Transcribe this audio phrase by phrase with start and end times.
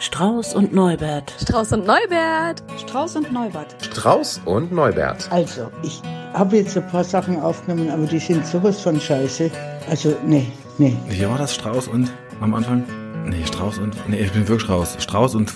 [0.00, 1.34] Strauß und Neubert.
[1.42, 2.62] Strauß und Neubert.
[2.78, 3.76] Strauß und Neubert.
[3.82, 5.30] Strauß und Neubert.
[5.30, 6.00] Also, ich
[6.32, 9.50] habe jetzt ein paar Sachen aufgenommen, aber die sind sowas von scheiße.
[9.90, 10.96] Also, nee, nee.
[11.06, 11.54] Wie war das?
[11.54, 12.10] Strauß und
[12.40, 12.82] am Anfang?
[13.26, 13.94] Nee, Strauß und.
[14.08, 14.96] Nee, ich bin wirklich Strauß.
[15.00, 15.52] Strauß und.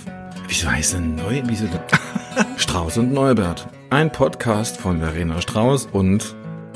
[0.46, 1.40] Wieso heißt denn Neu?
[1.46, 1.80] Wieso denn?
[2.58, 3.66] Strauß und Neubert.
[3.88, 6.34] Ein Podcast von Verena Strauß und.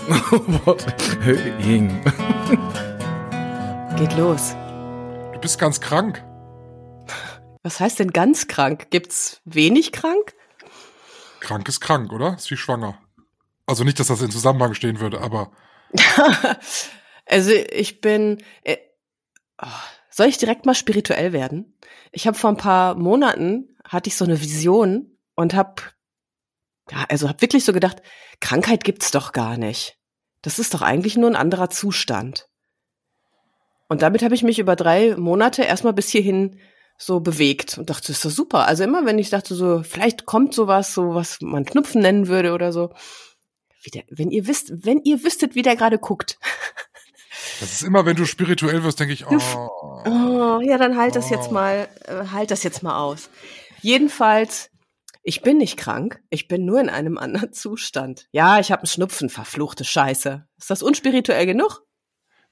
[1.21, 2.01] Höhing.
[3.99, 4.57] Geht los.
[5.35, 6.25] Du bist ganz krank.
[7.63, 8.91] Was heißt denn ganz krank?
[8.91, 10.35] Gibt's wenig krank?
[11.41, 12.35] Krank ist krank, oder?
[12.35, 12.99] Ist wie schwanger.
[13.67, 15.53] Also nicht, dass das in Zusammenhang stehen würde, aber.
[17.27, 18.39] also ich bin.
[18.63, 18.79] Äh,
[19.61, 19.67] oh,
[20.11, 21.79] soll ich direkt mal spirituell werden?
[22.13, 25.83] Ich habe vor ein paar Monaten hatte ich so eine Vision und habe
[26.91, 28.03] ja, also habe wirklich so gedacht,
[28.41, 29.99] Krankheit gibt's doch gar nicht.
[30.43, 32.49] Das ist doch eigentlich nur ein anderer Zustand.
[33.89, 36.61] Und damit habe ich mich über drei Monate erstmal bis hierhin
[36.99, 38.67] so bewegt und dachte, das ist doch super.
[38.67, 42.53] Also immer, wenn ich dachte, so, vielleicht kommt sowas, so was man Knupfen nennen würde
[42.53, 42.93] oder so.
[43.95, 46.39] Der, wenn ihr wisst, wenn ihr wüsstet, wie der gerade guckt.
[47.61, 49.71] Das ist immer, wenn du spirituell wirst, denke ich, oh.
[50.05, 51.15] oh ja, dann halt oh.
[51.15, 53.31] das jetzt mal, äh, halt das jetzt mal aus.
[53.81, 54.71] Jedenfalls,
[55.23, 58.27] ich bin nicht krank, ich bin nur in einem anderen Zustand.
[58.33, 60.47] Ja, ich habe einen Schnupfen, verfluchte Scheiße.
[60.57, 61.83] Ist das unspirituell genug?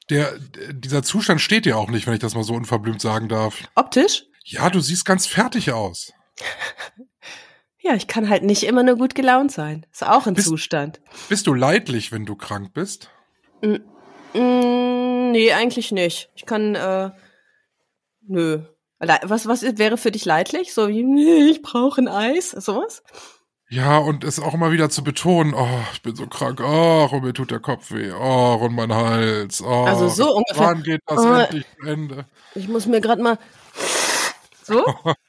[0.08, 0.38] Der,
[0.72, 3.56] dieser Zustand steht dir auch nicht, wenn ich das mal so unverblümt sagen darf.
[3.74, 4.26] Optisch?
[4.48, 6.12] Ja, du siehst ganz fertig aus.
[7.80, 9.84] ja, ich kann halt nicht immer nur gut gelaunt sein.
[9.90, 11.00] Ist auch ein bist, Zustand.
[11.28, 13.10] Bist du leidlich, wenn du krank bist?
[13.60, 13.78] Mm,
[14.38, 16.30] mm, nee, eigentlich nicht.
[16.36, 17.10] Ich kann, äh,
[18.22, 18.62] nö.
[19.00, 20.72] Was, was wäre für dich leidlich?
[20.72, 23.02] So wie, nee, ich brauche ein Eis, sowas?
[23.68, 27.24] Ja, und es auch immer wieder zu betonen, oh, ich bin so krank, oh, und
[27.24, 29.84] mir tut der Kopf weh, oh, und mein Hals, oh.
[29.84, 30.68] Also so ungefähr.
[30.68, 32.26] Wann geht das oh, endlich zu Ende?
[32.54, 33.38] Ich muss mir gerade mal
[34.66, 34.84] so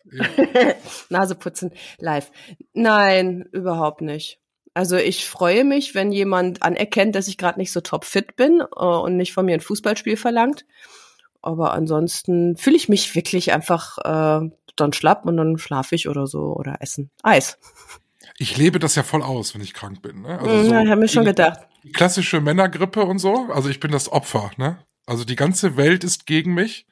[1.10, 2.32] Nase putzen live.
[2.74, 4.40] Nein, überhaupt nicht.
[4.74, 8.62] Also ich freue mich, wenn jemand anerkennt, dass ich gerade nicht so top fit bin
[8.62, 10.66] uh, und nicht von mir ein Fußballspiel verlangt.
[11.42, 16.28] Aber ansonsten fühle ich mich wirklich einfach äh, dann schlapp und dann schlafe ich oder
[16.28, 17.10] so oder essen.
[17.24, 17.58] Eis
[18.38, 20.22] ich lebe das ja voll aus, wenn ich krank bin.
[20.22, 20.40] Ne?
[20.40, 21.60] Also mhm, so ja, ich habe mir schon gedacht.
[21.94, 23.50] Klassische Männergrippe und so.
[23.52, 24.52] Also ich bin das Opfer.
[24.58, 24.78] Ne?
[25.06, 26.86] Also die ganze Welt ist gegen mich.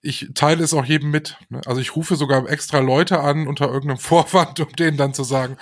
[0.00, 1.36] Ich teile es auch jedem mit.
[1.48, 1.60] Ne?
[1.66, 5.56] Also ich rufe sogar extra Leute an unter irgendeinem Vorwand, um denen dann zu sagen,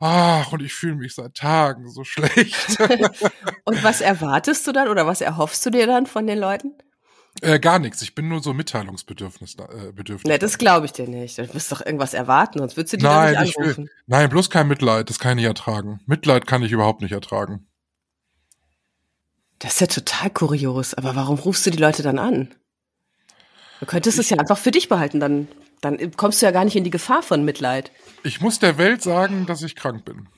[0.00, 2.78] ach, und ich fühle mich seit Tagen so schlecht.
[3.64, 6.74] und was erwartest du dann oder was erhoffst du dir dann von den Leuten?
[7.40, 8.02] Äh, gar nichts.
[8.02, 9.54] Ich bin nur so mitteilungsbedürfnis.
[9.54, 10.28] Äh, bedürfnis.
[10.28, 11.38] Ne, das glaube ich dir nicht.
[11.38, 13.84] Du wirst doch irgendwas erwarten, sonst würdest du die nein, nicht anrufen.
[13.84, 15.08] Will, nein, bloß kein Mitleid.
[15.08, 16.00] Das kann ich nicht ertragen.
[16.06, 17.66] Mitleid kann ich überhaupt nicht ertragen.
[19.60, 20.94] Das ist ja total kurios.
[20.94, 22.54] Aber warum rufst du die Leute dann an?
[23.80, 25.20] Du könntest ich, es ja einfach für dich behalten.
[25.20, 25.48] Dann,
[25.80, 27.90] dann kommst du ja gar nicht in die Gefahr von Mitleid.
[28.24, 30.28] Ich muss der Welt sagen, dass ich krank bin.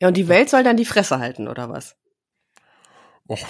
[0.00, 1.96] Ja, und die Welt soll dann die Fresse halten, oder was?
[3.28, 3.46] Och,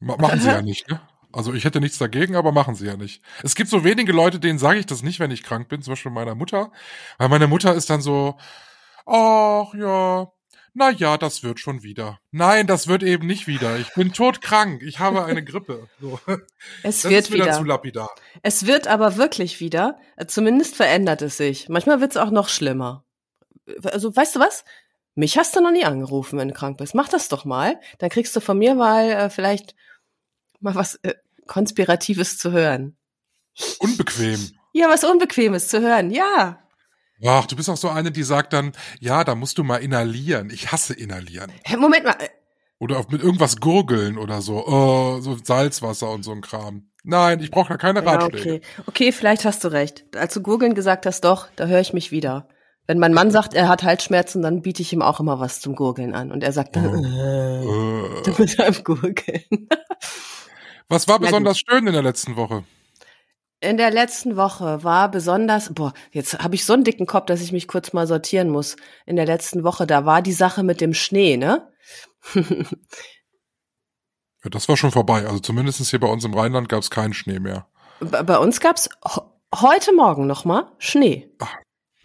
[0.00, 1.00] machen sie ja nicht, ne?
[1.32, 3.22] Also ich hätte nichts dagegen, aber machen sie ja nicht.
[3.42, 5.92] Es gibt so wenige Leute, denen sage ich das nicht, wenn ich krank bin, zum
[5.92, 6.72] Beispiel meiner Mutter.
[7.18, 8.38] Weil meine Mutter ist dann so,
[9.04, 10.30] ach ja,
[10.74, 12.20] na ja, das wird schon wieder.
[12.30, 13.78] Nein, das wird eben nicht wieder.
[13.78, 14.82] Ich bin todkrank.
[14.82, 15.88] Ich habe eine Grippe.
[16.00, 16.20] So.
[16.82, 18.10] Es das wird wieder, wieder zu lapidar.
[18.42, 19.98] Es wird aber wirklich wieder.
[20.26, 21.68] Zumindest verändert es sich.
[21.68, 23.04] Manchmal wird es auch noch schlimmer.
[23.84, 24.64] Also, weißt du was?
[25.14, 26.94] Mich hast du noch nie angerufen, wenn du krank bist.
[26.94, 27.80] Mach das doch mal.
[27.98, 29.74] Dann kriegst du von mir mal äh, vielleicht
[30.60, 31.14] mal was äh,
[31.46, 32.96] Konspiratives zu hören.
[33.80, 34.52] Unbequem.
[34.72, 36.62] Ja, was Unbequemes zu hören, ja.
[37.24, 40.50] Ach, du bist auch so eine, die sagt dann, ja, da musst du mal inhalieren.
[40.50, 41.50] Ich hasse inhalieren.
[41.64, 42.16] Hä, Moment mal.
[42.78, 44.64] Oder mit irgendwas gurgeln oder so.
[44.66, 46.90] Oh, so Salzwasser und so ein Kram.
[47.02, 48.48] Nein, ich brauche da keine Ratschläge.
[48.48, 48.60] Ja, okay.
[48.86, 50.04] okay, vielleicht hast du recht.
[50.16, 52.48] Als du gurgeln gesagt hast, doch, da höre ich mich wieder.
[52.86, 55.74] Wenn mein Mann sagt, er hat Halsschmerzen, dann biete ich ihm auch immer was zum
[55.74, 56.30] Gurgeln an.
[56.30, 58.18] Und er sagt dann, oh.
[58.18, 59.42] äh, du bist beim Gurgeln.
[60.90, 62.64] Was war besonders schön in der letzten Woche?
[63.60, 67.40] In der letzten Woche war besonders, boah, jetzt habe ich so einen dicken Kopf, dass
[67.40, 68.76] ich mich kurz mal sortieren muss.
[69.04, 71.68] In der letzten Woche, da war die Sache mit dem Schnee, ne?
[72.34, 72.44] ja,
[74.44, 75.26] das war schon vorbei.
[75.26, 77.66] Also zumindest hier bei uns im Rheinland gab es keinen Schnee mehr.
[78.00, 78.88] Bei uns gab es
[79.52, 81.28] heute Morgen noch mal Schnee.
[81.40, 81.56] Ach,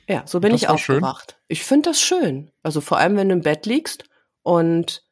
[0.07, 1.31] ja, so bin ich aufgewacht.
[1.31, 1.45] Schön?
[1.47, 2.51] Ich finde das schön.
[2.63, 4.05] Also vor allem, wenn du im Bett liegst
[4.41, 5.03] und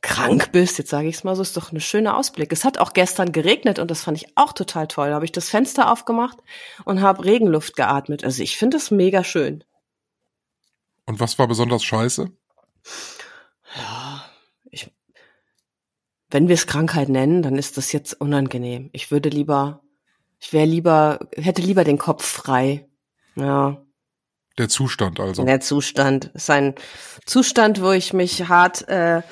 [0.00, 2.52] krank bist, jetzt sage ich es mal so, ist doch ein schöner Ausblick.
[2.52, 5.08] Es hat auch gestern geregnet und das fand ich auch total toll.
[5.08, 6.38] Da habe ich das Fenster aufgemacht
[6.84, 8.24] und habe Regenluft geatmet.
[8.24, 9.64] Also ich finde das mega schön.
[11.06, 12.30] Und was war besonders scheiße?
[13.76, 14.24] Ja,
[14.70, 14.90] ich,
[16.30, 18.90] wenn wir es Krankheit nennen, dann ist das jetzt unangenehm.
[18.92, 19.80] Ich würde lieber
[20.40, 22.88] Ich wäre lieber, hätte lieber den Kopf frei.
[23.34, 23.82] Ja.
[24.56, 25.44] Der Zustand also.
[25.44, 26.74] Der Zustand ist ein
[27.26, 29.22] Zustand, wo ich mich hart äh,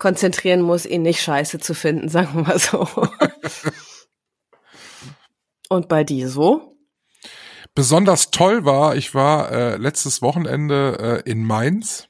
[0.00, 2.88] konzentrieren muss, ihn nicht scheiße zu finden, sagen wir mal so.
[5.68, 6.76] Und bei dir so?
[7.76, 12.08] Besonders toll war, ich war äh, letztes Wochenende äh, in Mainz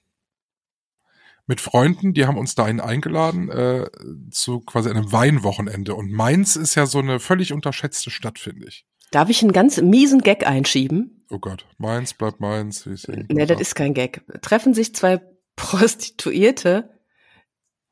[1.47, 3.91] mit Freunden, die haben uns dahin eingeladen äh,
[4.31, 5.95] zu quasi einem Weinwochenende.
[5.95, 8.87] Und Mainz ist ja so eine völlig unterschätzte Stadt, finde ich.
[9.11, 11.27] Darf ich einen ganz miesen Gag einschieben?
[11.29, 12.87] Oh Gott, Mainz bleibt Mainz.
[12.87, 14.23] Wie es Nee, das ist kein Gag.
[14.43, 15.21] Treffen sich zwei
[15.57, 17.00] Prostituierte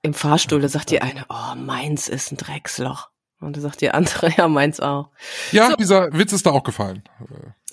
[0.09, 3.09] im Fahrstuhl, da sagt die eine, oh, Mainz ist ein Drecksloch.
[3.41, 5.11] Und da sagt die andere, ja, Mainz auch.
[5.53, 5.77] Ja, So.
[5.77, 7.05] dieser Witz ist da auch gefallen.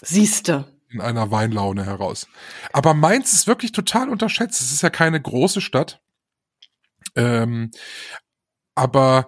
[0.02, 0.66] Siehste.
[0.90, 2.28] In einer Weinlaune heraus.
[2.72, 4.62] Aber Mainz ist wirklich total unterschätzt.
[4.62, 6.02] Es ist ja keine große Stadt.
[7.16, 7.72] Ähm,
[8.76, 9.28] aber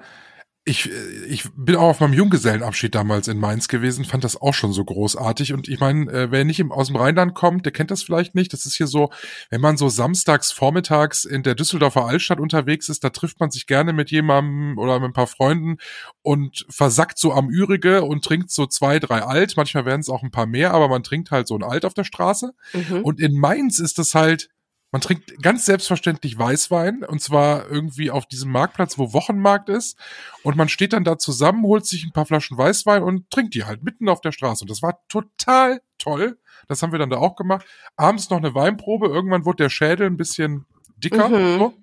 [0.67, 0.91] ich,
[1.29, 4.83] ich bin auch auf meinem Junggesellenabschied damals in Mainz gewesen, fand das auch schon so
[4.83, 5.53] großartig.
[5.53, 8.35] Und ich meine, äh, wer nicht im, aus dem Rheinland kommt, der kennt das vielleicht
[8.35, 8.51] nicht.
[8.51, 9.09] Das ist hier so,
[9.49, 13.65] wenn man so samstags vormittags in der Düsseldorfer Altstadt unterwegs ist, da trifft man sich
[13.65, 15.77] gerne mit jemandem oder mit ein paar Freunden
[16.21, 19.55] und versackt so am Ürige und trinkt so zwei, drei Alt.
[19.55, 21.93] Manchmal werden es auch ein paar mehr, aber man trinkt halt so ein Alt auf
[21.93, 22.51] der Straße.
[22.73, 23.01] Mhm.
[23.03, 24.49] Und in Mainz ist es halt,
[24.91, 29.97] man trinkt ganz selbstverständlich Weißwein und zwar irgendwie auf diesem Marktplatz, wo Wochenmarkt ist.
[30.43, 33.65] Und man steht dann da zusammen, holt sich ein paar Flaschen Weißwein und trinkt die
[33.65, 34.63] halt mitten auf der Straße.
[34.63, 36.39] Und das war total toll.
[36.67, 37.65] Das haben wir dann da auch gemacht.
[37.95, 39.07] Abends noch eine Weinprobe.
[39.07, 40.65] Irgendwann wurde der Schädel ein bisschen
[40.97, 41.29] dicker.
[41.29, 41.59] Mhm.
[41.59, 41.73] So.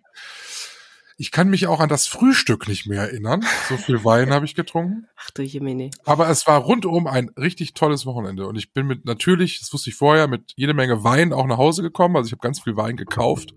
[1.16, 3.44] Ich kann mich auch an das Frühstück nicht mehr erinnern.
[3.69, 5.06] So viel Wein habe ich getrunken.
[5.16, 5.90] Ach du Jemini.
[6.05, 8.46] Aber es war rundum ein richtig tolles Wochenende.
[8.46, 11.58] Und ich bin mit natürlich, das wusste ich vorher, mit jede Menge Wein auch nach
[11.58, 12.16] Hause gekommen.
[12.16, 13.55] Also ich habe ganz viel Wein gekauft.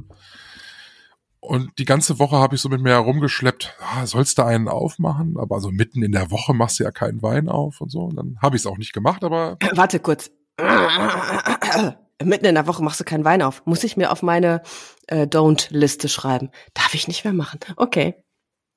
[1.40, 5.38] Und die ganze Woche habe ich so mit mir herumgeschleppt, ah, sollst du einen aufmachen?
[5.38, 8.02] Aber so mitten in der Woche machst du ja keinen Wein auf und so.
[8.02, 10.30] Und dann habe ich es auch nicht gemacht, aber Warte kurz.
[12.24, 13.64] Mitten in der Woche machst du keinen Wein auf.
[13.66, 14.62] Muss ich mir auf meine
[15.08, 16.50] äh, Don't-Liste schreiben.
[16.74, 17.60] Darf ich nicht mehr machen.
[17.76, 18.16] Okay.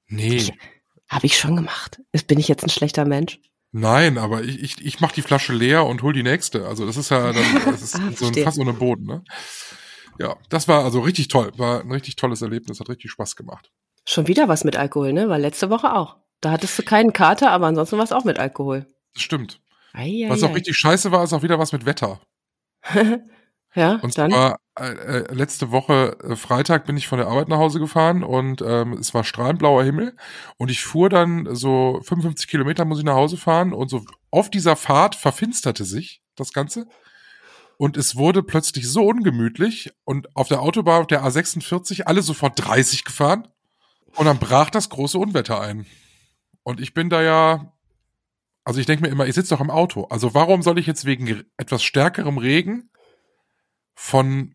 [0.08, 0.52] nee.
[1.08, 2.00] Habe ich schon gemacht.
[2.28, 3.40] Bin ich jetzt ein schlechter Mensch?
[3.72, 6.66] Nein, aber ich, ich, ich mach die Flasche leer und hol die nächste.
[6.68, 9.24] Also das ist ja dann, das ist Ah, so ein, fast ohne Boden, ne?
[10.20, 11.50] Ja, das war also richtig toll.
[11.56, 13.72] War ein richtig tolles Erlebnis, hat richtig Spaß gemacht.
[14.06, 15.28] Schon wieder was mit Alkohol, ne?
[15.28, 16.16] War letzte Woche auch.
[16.40, 18.86] Da hattest du keinen Kater, aber ansonsten war es auch mit Alkohol.
[19.14, 19.60] Das stimmt.
[19.92, 20.54] Ei, ei, Was auch ei.
[20.54, 22.20] richtig scheiße war, ist auch wieder was mit Wetter.
[23.74, 24.30] ja, Und dann.
[24.30, 28.22] zwar äh, äh, letzte Woche äh, Freitag bin ich von der Arbeit nach Hause gefahren
[28.22, 30.16] und ähm, es war strahlend Himmel
[30.56, 34.50] und ich fuhr dann so 55 Kilometer muss ich nach Hause fahren und so auf
[34.50, 36.86] dieser Fahrt verfinsterte sich das Ganze
[37.76, 42.54] und es wurde plötzlich so ungemütlich und auf der Autobahn auf der A46 alle sofort
[42.56, 43.48] 30 gefahren
[44.16, 45.84] und dann brach das große Unwetter ein
[46.62, 47.72] und ich bin da ja
[48.70, 50.04] also ich denke mir immer, ich sitze doch im Auto.
[50.10, 52.88] Also warum soll ich jetzt wegen ge- etwas stärkerem Regen
[53.94, 54.54] von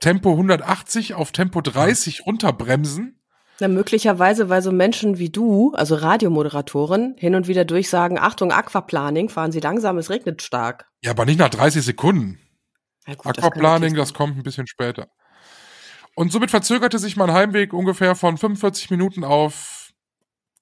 [0.00, 3.20] Tempo 180 auf Tempo 30 runterbremsen?
[3.60, 9.28] Na, möglicherweise, weil so Menschen wie du, also Radiomoderatoren, hin und wieder durchsagen, Achtung, Aquaplaning,
[9.28, 10.88] fahren Sie langsam, es regnet stark.
[11.02, 12.38] Ja, aber nicht nach 30 Sekunden.
[13.06, 15.08] Gut, das Aquaplaning, natürlich das kommt ein bisschen später.
[16.14, 19.79] Und somit verzögerte sich mein Heimweg ungefähr von 45 Minuten auf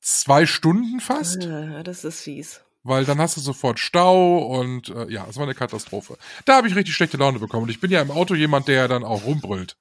[0.00, 1.44] zwei Stunden fast.
[1.44, 2.60] Ja, das ist fies.
[2.82, 6.16] weil dann hast du sofort Stau und äh, ja, es war eine Katastrophe.
[6.44, 7.64] Da habe ich richtig schlechte Laune bekommen.
[7.64, 9.76] Und ich bin ja im Auto jemand, der dann auch rumbrüllt.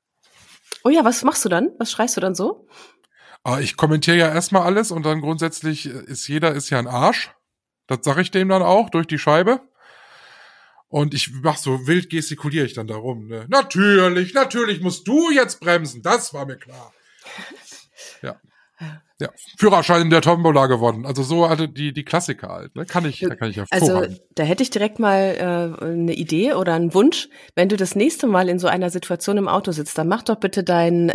[0.84, 1.70] Oh ja, was machst du dann?
[1.80, 2.68] Was schreist du dann so?
[3.44, 7.32] Aber ich kommentiere ja erstmal alles und dann grundsätzlich ist jeder ist ja ein Arsch.
[7.88, 9.62] Das sage ich dem dann auch durch die Scheibe.
[10.90, 13.28] Und ich mach so wild gestikuliere ich dann darum.
[13.28, 13.46] Ne?
[13.50, 16.02] Natürlich, natürlich musst du jetzt bremsen.
[16.02, 16.94] Das war mir klar.
[18.22, 18.40] Ja.
[19.20, 21.06] Ja, Führerschein in der Tombola gewonnen.
[21.08, 22.76] Also so hatte die die Klassiker halt.
[22.76, 22.86] Ne?
[22.86, 24.22] Kann ich, da kann ich Also, hervorragend.
[24.36, 27.28] da hätte ich direkt mal äh, eine Idee oder einen Wunsch.
[27.56, 30.36] Wenn du das nächste Mal in so einer Situation im Auto sitzt, dann mach doch
[30.36, 31.14] bitte dein äh,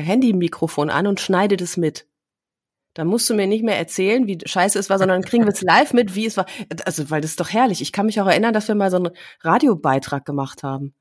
[0.00, 2.06] Handy-Mikrofon an und schneide das mit.
[2.94, 5.62] Dann musst du mir nicht mehr erzählen, wie scheiße es war, sondern kriegen wir es
[5.62, 6.46] live mit, wie es war.
[6.84, 7.82] Also, weil das ist doch herrlich.
[7.82, 10.94] Ich kann mich auch erinnern, dass wir mal so einen Radiobeitrag gemacht haben.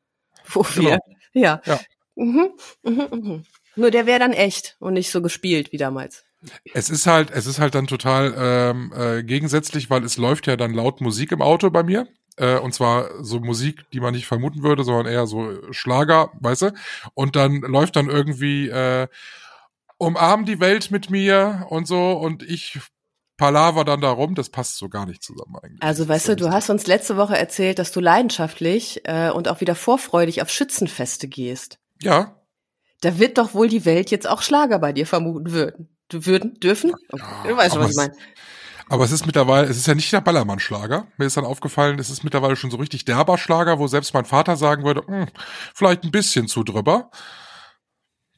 [0.47, 0.97] Wo wir,
[1.33, 1.61] ja.
[1.65, 1.79] Ja.
[2.15, 2.49] Mhm,
[2.83, 3.43] mhm, mhm.
[3.75, 6.25] Nur der wäre dann echt und nicht so gespielt wie damals.
[6.73, 10.55] Es ist halt, es ist halt dann total ähm, äh, gegensätzlich, weil es läuft ja
[10.55, 12.07] dann laut Musik im Auto bei mir.
[12.37, 16.61] Äh, und zwar so Musik, die man nicht vermuten würde, sondern eher so Schlager, weißt
[16.63, 16.73] du?
[17.13, 19.07] Und dann läuft dann irgendwie äh,
[19.97, 22.79] Umarm die Welt mit mir und so und ich
[23.35, 25.83] palaver dann da rum, das passt so gar nicht zusammen eigentlich.
[25.83, 29.61] Also weißt du, du hast uns letzte Woche erzählt, dass du leidenschaftlich äh, und auch
[29.61, 31.79] wieder vorfreudig auf Schützenfeste gehst.
[32.01, 32.38] Ja,
[33.01, 35.89] Da wird doch wohl die Welt jetzt auch Schlager bei dir vermuten würden.
[36.09, 36.93] Du würden, dürfen?
[37.11, 37.23] Okay.
[37.47, 38.13] du weißt schon, was ich meine.
[38.89, 41.07] Aber es ist mittlerweile, es ist ja nicht der Ballermann-Schlager.
[41.17, 44.25] Mir ist dann aufgefallen, es ist mittlerweile schon so richtig derber Schlager, wo selbst mein
[44.25, 45.27] Vater sagen würde, hm,
[45.75, 47.11] vielleicht ein bisschen zu drüber.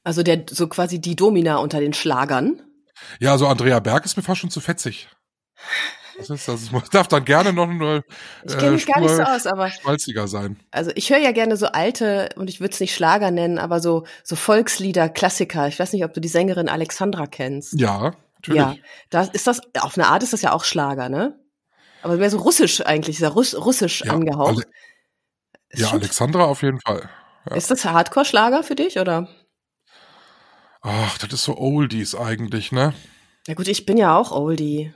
[0.04, 2.62] Also der so quasi die Domina unter den Schlagern.
[3.20, 5.08] Ja, also Andrea Berg ist mir fast schon zu fetzig.
[6.28, 6.90] Das ist das.
[6.92, 8.04] Darf dann gerne noch nur
[8.46, 10.58] Ich kenne mich gar nicht so aus, aber schmalziger sein.
[10.72, 13.80] also ich höre ja gerne so alte und ich würde es nicht Schlager nennen, aber
[13.80, 15.68] so so Volkslieder, Klassiker.
[15.68, 17.80] Ich weiß nicht, ob du die Sängerin Alexandra kennst.
[17.80, 18.58] Ja, natürlich.
[18.62, 18.76] Ja,
[19.10, 21.38] da ist das auf eine Art ist das ja auch Schlager, ne?
[22.04, 24.50] Aber mehr so russisch eigentlich, ist ja Russ, russisch Ja, angehaucht.
[24.58, 24.66] Ale-
[25.74, 27.10] Ja, Alexandra auf jeden Fall.
[27.50, 27.56] ja.
[27.56, 29.28] Ist das Hardcore-Schlager für dich oder?
[30.82, 32.94] Ach, das ist so Oldies eigentlich, ne?
[33.48, 34.94] Ja gut, ich bin ja auch Oldie.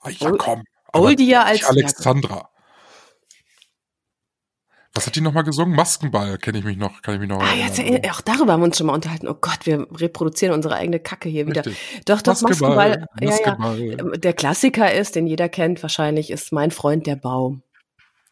[0.00, 0.64] Ah, ja, komm.
[0.92, 2.50] Oldier als Alexandra.
[4.92, 5.76] Was hat die nochmal gesungen?
[5.76, 7.80] Maskenball kenne ich mich noch, kann ich mich noch Ah, jetzt,
[8.10, 9.28] auch darüber haben wir uns schon mal unterhalten.
[9.28, 11.64] Oh Gott, wir reproduzieren unsere eigene Kacke hier wieder.
[11.64, 12.02] Richtig.
[12.06, 13.06] Doch, doch, Maskenball.
[13.20, 13.30] Ja, ja.
[13.30, 13.80] Maskenball.
[13.80, 17.62] Ähm, Der Klassiker ist, den jeder kennt wahrscheinlich, ist Mein Freund der Baum.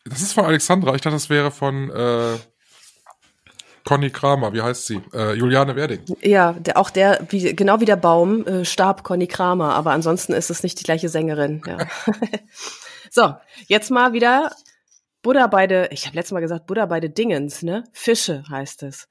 [0.05, 0.95] Das ist von Alexandra.
[0.97, 2.39] Ich dachte, das wäre von äh,
[3.89, 4.53] Conny Kramer.
[4.53, 5.01] Wie heißt sie?
[5.15, 6.01] Äh, Juliane Werding.
[6.21, 10.35] Ja, der, auch der, wie, genau wie der Baum, äh, starb Conny Kramer, aber ansonsten
[10.35, 11.63] ist es nicht die gleiche Sängerin.
[11.67, 11.79] Ja.
[13.11, 13.35] so,
[13.67, 14.51] jetzt mal wieder
[15.23, 17.85] Buddha beide, ich habe letztes Mal gesagt, Buddha beide Dingens, ne?
[17.93, 19.09] Fische heißt es.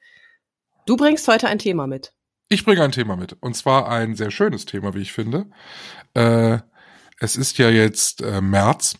[0.85, 2.13] Du bringst heute ein Thema mit.
[2.47, 3.35] Ich bringe ein Thema mit.
[3.41, 5.47] Und zwar ein sehr schönes Thema, wie ich finde.
[6.13, 6.59] Äh,
[7.19, 8.93] es ist ja jetzt äh, März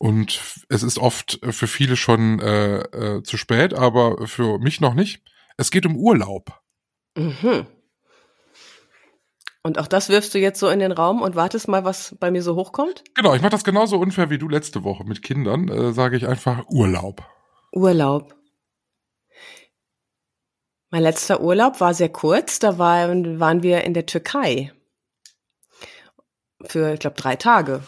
[0.00, 0.40] und
[0.70, 5.22] es ist oft für viele schon äh, äh, zu spät, aber für mich noch nicht.
[5.58, 6.58] Es geht um Urlaub.
[7.18, 7.66] Mhm.
[9.62, 12.30] Und auch das wirfst du jetzt so in den Raum und wartest mal, was bei
[12.30, 13.04] mir so hochkommt?
[13.14, 15.68] Genau, ich mache das genauso unfair wie du letzte Woche mit Kindern.
[15.68, 17.22] Äh, Sage ich einfach Urlaub.
[17.72, 18.34] Urlaub.
[20.88, 22.58] Mein letzter Urlaub war sehr kurz.
[22.58, 24.72] Da waren, waren wir in der Türkei.
[26.64, 27.82] Für, ich glaube, drei Tage.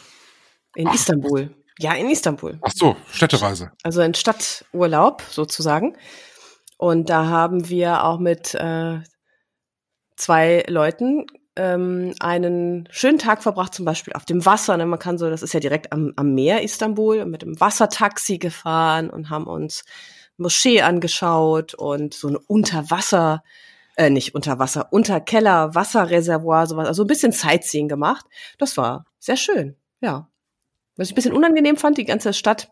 [0.75, 1.55] In Ach, Istanbul.
[1.83, 2.61] Ja, in Istanbul.
[2.63, 3.73] Ach so, Städtereise.
[3.83, 5.97] Also ein Stadturlaub sozusagen.
[6.79, 9.01] Und da haben wir auch mit äh,
[10.15, 14.77] zwei Leuten ähm, einen schönen Tag verbracht, zum Beispiel auf dem Wasser.
[14.77, 14.87] Ne?
[14.87, 19.11] Man kann so, das ist ja direkt am, am Meer Istanbul, mit dem Wassertaxi gefahren
[19.11, 19.83] und haben uns
[20.37, 23.43] Moschee angeschaut und so eine Unterwasser,
[23.97, 28.25] äh, nicht Unterwasser, Unterkeller, Wasserreservoir, sowas, also ein bisschen Sightseeing gemacht.
[28.59, 30.29] Das war sehr schön, ja.
[30.97, 32.71] Was ich ein bisschen unangenehm fand, die ganze Stadt,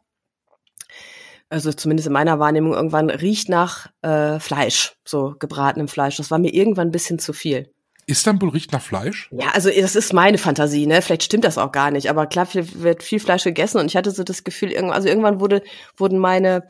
[1.48, 6.16] also zumindest in meiner Wahrnehmung, irgendwann riecht nach äh, Fleisch, so gebratenem Fleisch.
[6.16, 7.72] Das war mir irgendwann ein bisschen zu viel.
[8.06, 9.28] Istanbul riecht nach Fleisch?
[9.32, 11.00] Ja, also das ist meine Fantasie, ne?
[11.00, 13.96] Vielleicht stimmt das auch gar nicht, aber klar viel, wird viel Fleisch gegessen und ich
[13.96, 15.62] hatte so das Gefühl, irgendwann, also irgendwann wurde,
[15.96, 16.66] wurden meine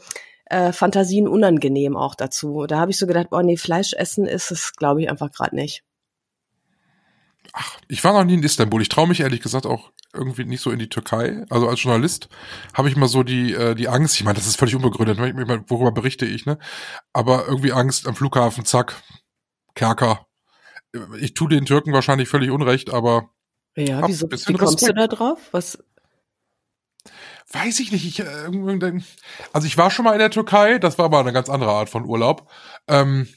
[0.47, 2.67] äh, Fantasien unangenehm auch dazu.
[2.67, 5.57] Da habe ich so gedacht, boah, nee, Fleisch essen ist es, glaube ich, einfach gerade
[5.57, 5.83] nicht.
[7.53, 8.81] Ach, ich war noch nie in Istanbul.
[8.83, 11.45] Ich traue mich ehrlich gesagt auch irgendwie nicht so in die Türkei.
[11.51, 12.29] Also als Journalist
[12.75, 14.17] habe ich mal so die äh, die Angst.
[14.17, 15.19] Ich meine, das ist völlig unbegründet.
[15.19, 16.59] Meine, worüber berichte ich, ne?
[17.13, 19.03] Aber irgendwie Angst am Flughafen, zack,
[19.75, 20.27] Kerker.
[21.21, 23.31] Ich tue den Türken wahrscheinlich völlig unrecht, aber
[23.77, 24.99] Ja, wieso, wie kommst du Respekt.
[24.99, 25.39] da drauf?
[25.53, 25.79] Was?
[27.53, 28.07] weiß ich nicht.
[28.07, 29.01] Ich, äh,
[29.53, 30.79] also ich war schon mal in der Türkei.
[30.79, 32.49] Das war aber eine ganz andere Art von Urlaub.
[32.89, 33.29] Ähm,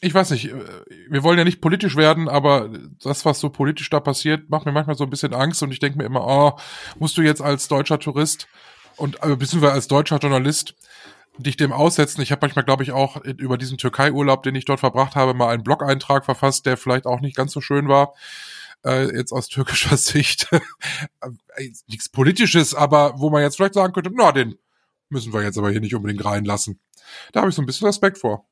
[0.00, 0.54] ich weiß nicht, äh,
[1.08, 2.70] wir wollen ja nicht politisch werden, aber
[3.02, 5.78] das, was so politisch da passiert, macht mir manchmal so ein bisschen Angst und ich
[5.78, 6.58] denke mir immer, oh,
[6.98, 8.48] musst du jetzt als deutscher Tourist
[8.96, 10.74] und äh, beziehungsweise als deutscher Journalist
[11.38, 12.20] dich dem aussetzen.
[12.20, 15.48] Ich habe manchmal, glaube ich, auch über diesen Türkei-Urlaub, den ich dort verbracht habe, mal
[15.48, 18.14] einen Blog-Eintrag verfasst, der vielleicht auch nicht ganz so schön war.
[18.84, 20.48] Äh, jetzt aus türkischer Sicht.
[20.52, 24.56] Äh, Nichts Politisches, aber wo man jetzt vielleicht sagen könnte, na, den
[25.08, 26.80] müssen wir jetzt aber hier nicht unbedingt reinlassen.
[27.32, 28.46] Da habe ich so ein bisschen Respekt vor.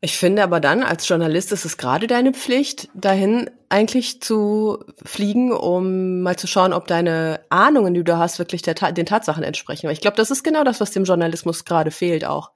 [0.00, 5.50] Ich finde aber dann, als Journalist ist es gerade deine Pflicht, dahin eigentlich zu fliegen,
[5.50, 9.86] um mal zu schauen, ob deine Ahnungen, die du hast, wirklich Ta- den Tatsachen entsprechen.
[9.86, 12.52] Weil ich glaube, das ist genau das, was dem Journalismus gerade fehlt auch.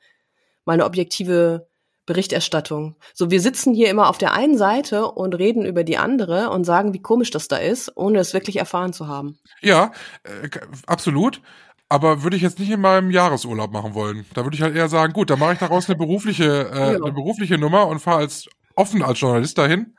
[0.66, 1.68] Mal eine objektive
[2.04, 2.96] Berichterstattung.
[3.14, 6.64] So, wir sitzen hier immer auf der einen Seite und reden über die andere und
[6.64, 9.38] sagen, wie komisch das da ist, ohne es wirklich erfahren zu haben.
[9.60, 9.92] Ja,
[10.24, 10.48] äh,
[10.86, 11.40] absolut.
[11.88, 14.26] Aber würde ich jetzt nicht in meinem Jahresurlaub machen wollen.
[14.34, 16.86] Da würde ich halt eher sagen, gut, dann mache ich daraus eine berufliche, äh, Ja.
[17.02, 19.96] eine berufliche Nummer und fahre als offen als Journalist dahin.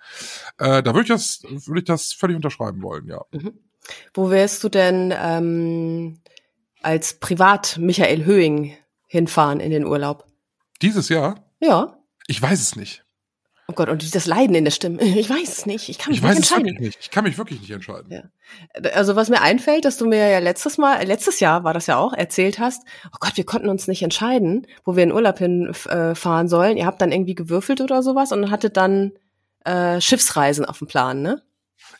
[0.59, 3.21] Äh, da würde ich das, würde ich das völlig unterschreiben wollen, ja.
[4.13, 6.19] Wo wärst du denn ähm,
[6.81, 8.75] als Privat Michael Höhing
[9.07, 10.25] hinfahren in den Urlaub?
[10.81, 11.97] Dieses Jahr, Ja.
[12.27, 13.03] ich weiß es nicht.
[13.69, 14.97] Oh Gott, und das Leiden in der Stimme.
[15.03, 15.89] Ich weiß es nicht.
[15.89, 16.65] Ich kann mich Ich nicht weiß es entscheiden.
[16.65, 16.99] wirklich nicht.
[17.01, 18.11] Ich kann mich wirklich nicht entscheiden.
[18.11, 18.23] Ja.
[18.95, 21.97] Also was mir einfällt, dass du mir ja letztes Mal, letztes Jahr war das ja
[21.97, 26.47] auch, erzählt hast, oh Gott, wir konnten uns nicht entscheiden, wo wir in Urlaub hinfahren
[26.47, 26.77] äh, sollen.
[26.77, 29.11] Ihr habt dann irgendwie gewürfelt oder sowas und hattet dann
[29.65, 31.43] äh, Schiffsreisen auf dem Plan, ne?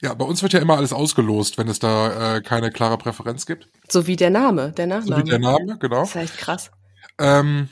[0.02, 3.46] Ja, bei uns wird ja immer alles ausgelost, wenn es da äh, keine klare Präferenz
[3.46, 3.68] gibt.
[3.90, 5.24] So wie der Name, der So Nachname.
[5.26, 6.00] wie der Name, genau.
[6.02, 6.72] Das ist echt krass.
[7.20, 7.70] Ähm,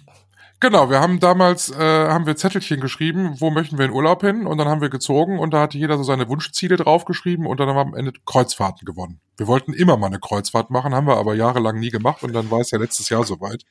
[0.59, 4.45] genau, wir haben damals äh, haben wir Zettelchen geschrieben, wo möchten wir in Urlaub hin
[4.47, 7.69] und dann haben wir gezogen und da hatte jeder so seine Wunschziele draufgeschrieben und dann
[7.69, 9.19] haben wir am Ende Kreuzfahrten gewonnen.
[9.37, 12.51] Wir wollten immer mal eine Kreuzfahrt machen, haben wir aber jahrelang nie gemacht und dann
[12.51, 13.63] war es ja letztes Jahr soweit.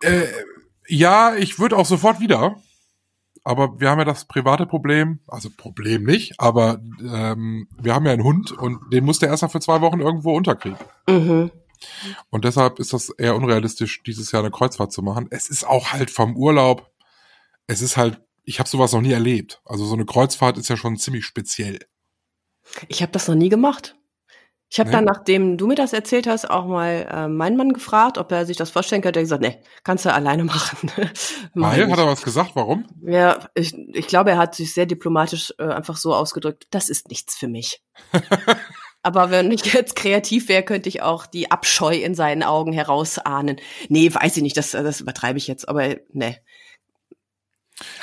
[0.00, 0.26] Äh,
[0.86, 2.56] ja, ich würde auch sofort wieder.
[3.46, 8.12] Aber wir haben ja das private Problem, also Problem nicht, aber ähm, wir haben ja
[8.12, 10.78] einen Hund und den muss der erst mal für zwei Wochen irgendwo unterkriegen.
[11.06, 11.50] Mhm.
[12.30, 15.28] Und deshalb ist das eher unrealistisch, dieses Jahr eine Kreuzfahrt zu machen.
[15.30, 16.90] Es ist auch halt vom Urlaub,
[17.66, 19.60] es ist halt, ich habe sowas noch nie erlebt.
[19.64, 21.78] Also so eine Kreuzfahrt ist ja schon ziemlich speziell.
[22.88, 23.96] Ich habe das noch nie gemacht.
[24.70, 24.96] Ich habe Nee?
[24.96, 28.44] dann, nachdem du mir das erzählt hast, auch mal äh, meinen Mann gefragt, ob er
[28.44, 29.20] sich das vorstellen könnte.
[29.20, 30.90] Er hat gesagt, nee, kannst du alleine machen.
[31.54, 32.84] Weil, hat er was gesagt, warum?
[33.02, 37.08] Ja, ich, ich glaube, er hat sich sehr diplomatisch äh, einfach so ausgedrückt, das ist
[37.08, 37.84] nichts für mich.
[39.04, 43.60] Aber wenn ich jetzt kreativ wäre, könnte ich auch die Abscheu in seinen Augen herausahnen.
[43.88, 46.38] Nee, weiß ich nicht, das, das übertreibe ich jetzt, aber nee.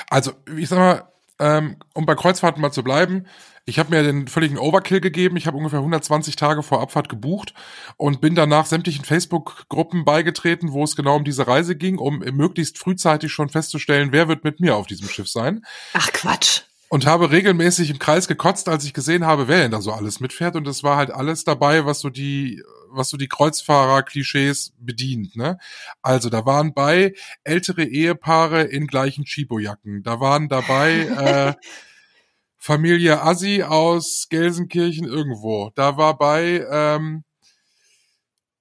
[0.08, 3.26] Also, ich sag mal, ähm, um bei Kreuzfahrten mal zu bleiben,
[3.64, 5.36] ich habe mir den völligen Overkill gegeben.
[5.36, 7.52] Ich habe ungefähr 120 Tage vor Abfahrt gebucht
[7.96, 12.78] und bin danach sämtlichen Facebook-Gruppen beigetreten, wo es genau um diese Reise ging, um möglichst
[12.78, 15.64] frühzeitig schon festzustellen, wer wird mit mir auf diesem Schiff sein.
[15.94, 16.62] Ach Quatsch.
[16.92, 20.20] Und habe regelmäßig im Kreis gekotzt, als ich gesehen habe, wer denn da so alles
[20.20, 20.56] mitfährt.
[20.56, 25.34] Und es war halt alles dabei, was so die, was so die Kreuzfahrer-Klischees bedient.
[25.34, 25.56] Ne?
[26.02, 30.02] Also da waren bei ältere Ehepaare in gleichen Chibo-Jacken.
[30.02, 31.66] Da waren dabei äh,
[32.58, 35.70] Familie Assi aus Gelsenkirchen irgendwo.
[35.74, 37.24] Da war bei ähm,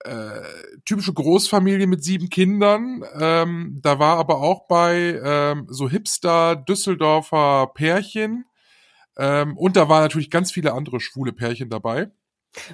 [0.04, 0.42] äh,
[0.86, 3.04] typische Großfamilie mit sieben Kindern.
[3.20, 8.46] Ähm, da war aber auch bei ähm, so Hipster Düsseldorfer Pärchen.
[9.18, 12.10] Ähm, und da waren natürlich ganz viele andere schwule Pärchen dabei.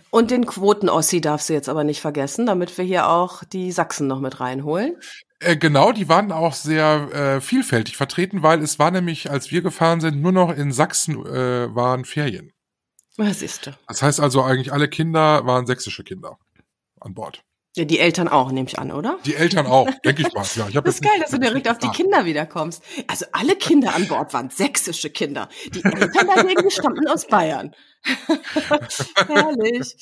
[0.10, 4.08] Und den Quoten-Ossi darfst du jetzt aber nicht vergessen, damit wir hier auch die Sachsen
[4.08, 4.95] noch mit reinholen.
[5.39, 9.62] Äh, genau, die waren auch sehr äh, vielfältig vertreten, weil es war nämlich, als wir
[9.62, 12.51] gefahren sind, nur noch in Sachsen äh, waren Ferien.
[13.17, 13.78] Was ist du?
[13.88, 16.39] Das heißt also, eigentlich alle Kinder waren sächsische Kinder
[17.08, 17.43] an Bord.
[17.78, 19.20] Ja, die Eltern auch, nehme ich an, oder?
[19.24, 20.43] Die Eltern auch, denke ich mal.
[20.56, 22.84] Ja, ich Das ist geil, dass du direkt auf die Kinder wiederkommst.
[23.06, 25.48] Also alle Kinder an Bord waren sächsische Kinder.
[25.76, 27.76] Die Eltern dagegen stammten aus Bayern.
[29.28, 29.96] Herrlich.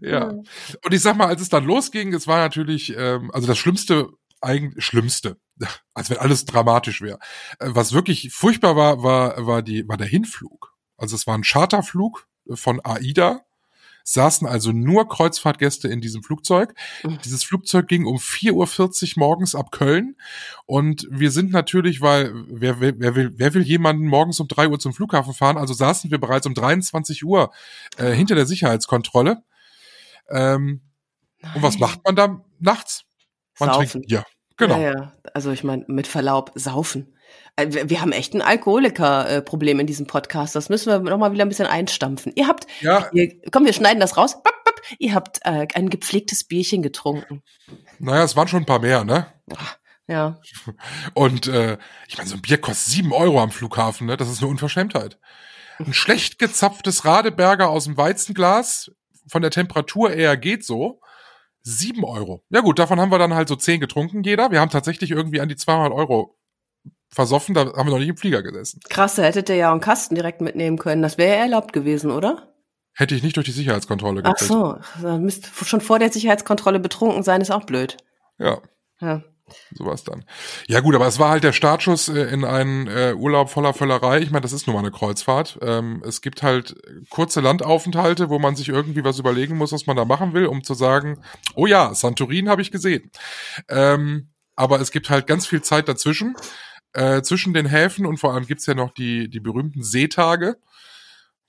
[0.00, 0.30] Ja.
[0.30, 4.08] Und ich sag mal, als es dann losging, es war natürlich, ähm, also das Schlimmste,
[4.40, 5.36] eigentlich Schlimmste,
[5.94, 7.20] als wenn alles dramatisch wäre.
[7.60, 10.74] Äh, was wirklich furchtbar war, war, war die, war der Hinflug.
[10.96, 13.42] Also es war ein Charterflug von AIDA.
[14.06, 16.74] Saßen also nur Kreuzfahrtgäste in diesem Flugzeug.
[17.02, 17.18] Mhm.
[17.24, 20.16] Dieses Flugzeug ging um 4.40 Uhr morgens ab Köln.
[20.66, 24.68] Und wir sind natürlich, weil wer, will- wer, will, wer will jemanden morgens um 3
[24.68, 25.56] Uhr zum Flughafen fahren?
[25.56, 27.50] Also saßen wir bereits um 23 Uhr
[27.96, 29.42] äh, hinter der Sicherheitskontrolle.
[30.28, 30.82] Ähm,
[31.54, 33.04] und was macht man da nachts?
[33.58, 33.88] Man Saufen.
[33.88, 34.24] trinkt Bier.
[34.56, 34.78] Genau.
[34.80, 35.12] Ja, ja.
[35.32, 37.13] Also ich meine, mit Verlaub, saufen.
[37.56, 40.54] Äh, Wir haben echt ein Alkoholiker-Problem in diesem Podcast.
[40.54, 42.32] Das müssen wir noch mal wieder ein bisschen einstampfen.
[42.34, 44.42] Ihr habt, Ja, ihr, komm, wir schneiden das raus.
[44.42, 44.80] Bap, bap.
[44.98, 47.42] Ihr habt äh, ein gepflegtes Bierchen getrunken.
[47.98, 49.26] naja, es waren schon ein paar mehr, ne?
[50.06, 50.40] Ja.
[51.14, 54.16] Und äh, ich meine, so ein Bier kostet sieben Euro am Flughafen, ne?
[54.16, 55.18] Das ist eine Unverschämtheit.
[55.78, 58.92] Ein schlecht gezapftes Radeberger aus dem Weizenglas,
[59.26, 61.00] von der Temperatur eher geht so,
[61.62, 62.44] sieben Euro.
[62.50, 64.50] Ja gut, davon haben wir dann halt so zehn getrunken, jeder.
[64.50, 66.36] Wir haben tatsächlich irgendwie an die 200 Euro
[67.14, 68.80] versoffen, da haben wir noch nicht im Flieger gesessen.
[68.88, 71.02] Krass, da hättet ihr ja auch einen Kasten direkt mitnehmen können.
[71.02, 72.52] Das wäre ja erlaubt gewesen, oder?
[72.92, 74.50] Hätte ich nicht durch die Sicherheitskontrolle Ach gekriegt.
[74.52, 77.96] so, da müsst schon vor der Sicherheitskontrolle betrunken sein, ist auch blöd.
[78.38, 78.60] Ja.
[79.00, 79.22] Ja.
[79.74, 80.24] sowas dann.
[80.68, 84.20] Ja gut, aber es war halt der Startschuss äh, in einen äh, Urlaub voller Völlerei.
[84.20, 85.58] Ich meine, das ist nun mal eine Kreuzfahrt.
[85.60, 86.74] Ähm, es gibt halt
[87.10, 90.62] kurze Landaufenthalte, wo man sich irgendwie was überlegen muss, was man da machen will, um
[90.64, 91.20] zu sagen,
[91.56, 93.10] oh ja, Santorin habe ich gesehen.
[93.68, 96.36] Ähm, aber es gibt halt ganz viel Zeit dazwischen,
[96.94, 100.56] äh, zwischen den Häfen und vor allem gibt's ja noch die, die berühmten Seetage,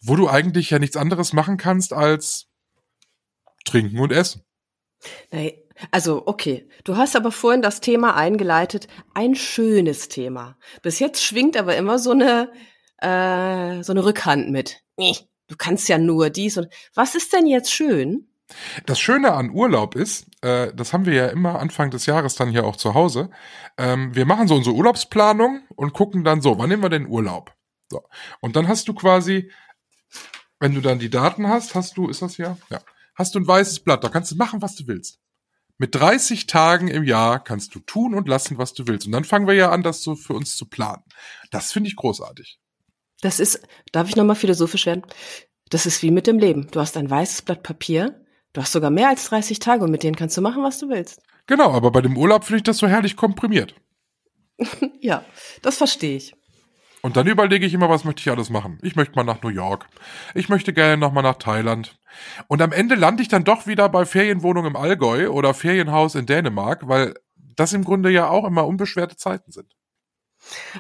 [0.02, 2.48] wo du eigentlich ja nichts anderes machen kannst als
[3.64, 4.44] trinken und essen.
[5.32, 6.68] Nee, Also, okay.
[6.84, 8.88] Du hast aber vorhin das Thema eingeleitet.
[9.14, 10.58] Ein schönes Thema.
[10.82, 12.52] Bis jetzt schwingt aber immer so eine,
[13.00, 14.82] äh, so eine Rückhand mit.
[14.98, 15.16] Nee,
[15.48, 16.70] du kannst ja nur dies und.
[16.94, 18.28] Was ist denn jetzt schön?
[18.86, 22.50] Das Schöne an Urlaub ist, äh, das haben wir ja immer Anfang des Jahres dann
[22.50, 23.32] hier auch zu Hause.
[23.78, 27.54] Ähm, wir machen so unsere Urlaubsplanung und gucken dann so, wann nehmen wir denn Urlaub?
[27.90, 28.04] So.
[28.42, 29.52] Und dann hast du quasi,
[30.60, 32.58] wenn du dann die Daten hast, hast du, ist das ja?
[32.70, 32.82] Ja.
[33.16, 35.20] Hast du ein weißes Blatt, da kannst du machen, was du willst.
[35.78, 39.08] Mit 30 Tagen im Jahr kannst du tun und lassen, was du willst.
[39.08, 41.04] Und dann fangen wir ja an, das so für uns zu planen.
[41.52, 42.60] Das finde ich großartig.
[43.22, 45.04] Das ist, darf ich nochmal philosophisch werden?
[45.70, 46.68] Das ist wie mit dem Leben.
[46.72, 48.25] Du hast ein weißes Blatt Papier,
[48.56, 50.90] du hast sogar mehr als 30 Tage und mit denen kannst du machen, was du
[50.90, 51.22] willst.
[51.46, 53.76] Genau, aber bei dem Urlaub finde ich das so herrlich komprimiert.
[55.02, 55.24] Ja,
[55.62, 56.34] das verstehe ich.
[57.04, 58.80] Und dann überlege ich immer, was möchte ich alles machen.
[58.82, 59.86] Ich möchte mal nach New York.
[60.34, 62.00] Ich möchte gerne noch mal nach Thailand.
[62.48, 66.26] Und am Ende lande ich dann doch wieder bei Ferienwohnung im Allgäu oder Ferienhaus in
[66.26, 69.76] Dänemark, weil das im Grunde ja auch immer unbeschwerte Zeiten sind.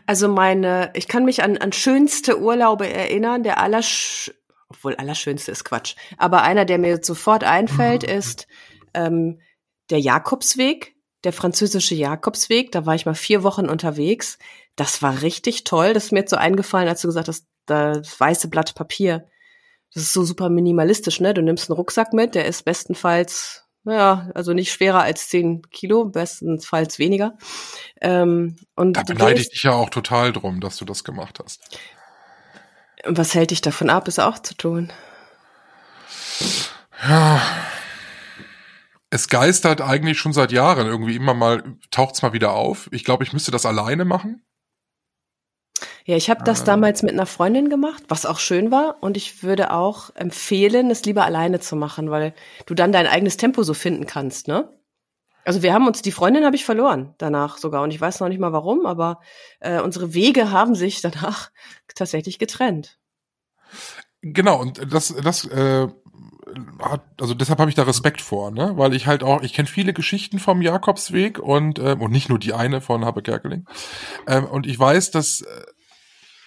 [0.07, 4.33] Also meine, ich kann mich an, an schönste Urlaube erinnern, der allersch
[4.75, 8.47] obwohl allerschönste ist Quatsch, aber einer, der mir sofort einfällt, ist
[8.93, 9.39] ähm,
[9.89, 12.71] der Jakobsweg, der französische Jakobsweg.
[12.71, 14.37] Da war ich mal vier Wochen unterwegs.
[14.75, 15.93] Das war richtig toll.
[15.93, 19.27] Das ist mir jetzt so eingefallen, als du gesagt hast, das weiße Blatt Papier.
[19.93, 21.33] Das ist so super minimalistisch, ne?
[21.33, 26.05] Du nimmst einen Rucksack mit, der ist bestenfalls, naja, also nicht schwerer als zehn Kilo,
[26.05, 27.37] bestenfalls weniger.
[28.01, 31.79] Ähm, und Da beneide ich dich ja auch total drum, dass du das gemacht hast.
[33.07, 34.91] Was hält dich davon ab, es auch zu tun?
[37.03, 37.41] Ja.
[39.09, 42.89] Es geistert eigentlich schon seit Jahren irgendwie immer mal, taucht's mal wieder auf.
[42.91, 44.41] Ich glaube, ich müsste das alleine machen.
[46.05, 46.65] Ja, ich habe das Ähm.
[46.65, 48.97] damals mit einer Freundin gemacht, was auch schön war.
[49.01, 52.33] Und ich würde auch empfehlen, es lieber alleine zu machen, weil
[52.65, 54.69] du dann dein eigenes Tempo so finden kannst, ne?
[55.45, 57.83] Also wir haben uns, die Freundin habe ich verloren danach sogar.
[57.83, 59.21] Und ich weiß noch nicht mal warum, aber
[59.59, 61.51] äh, unsere Wege haben sich danach
[61.95, 62.97] tatsächlich getrennt.
[64.21, 65.87] Genau, und das, das, äh,
[66.79, 68.73] hat, also deshalb habe ich da Respekt vor, ne?
[68.75, 72.39] Weil ich halt auch, ich kenne viele Geschichten vom Jakobsweg und, ähm, und nicht nur
[72.39, 73.65] die eine von Habe Kerkeling.
[74.27, 75.45] Ähm, und ich weiß, dass äh,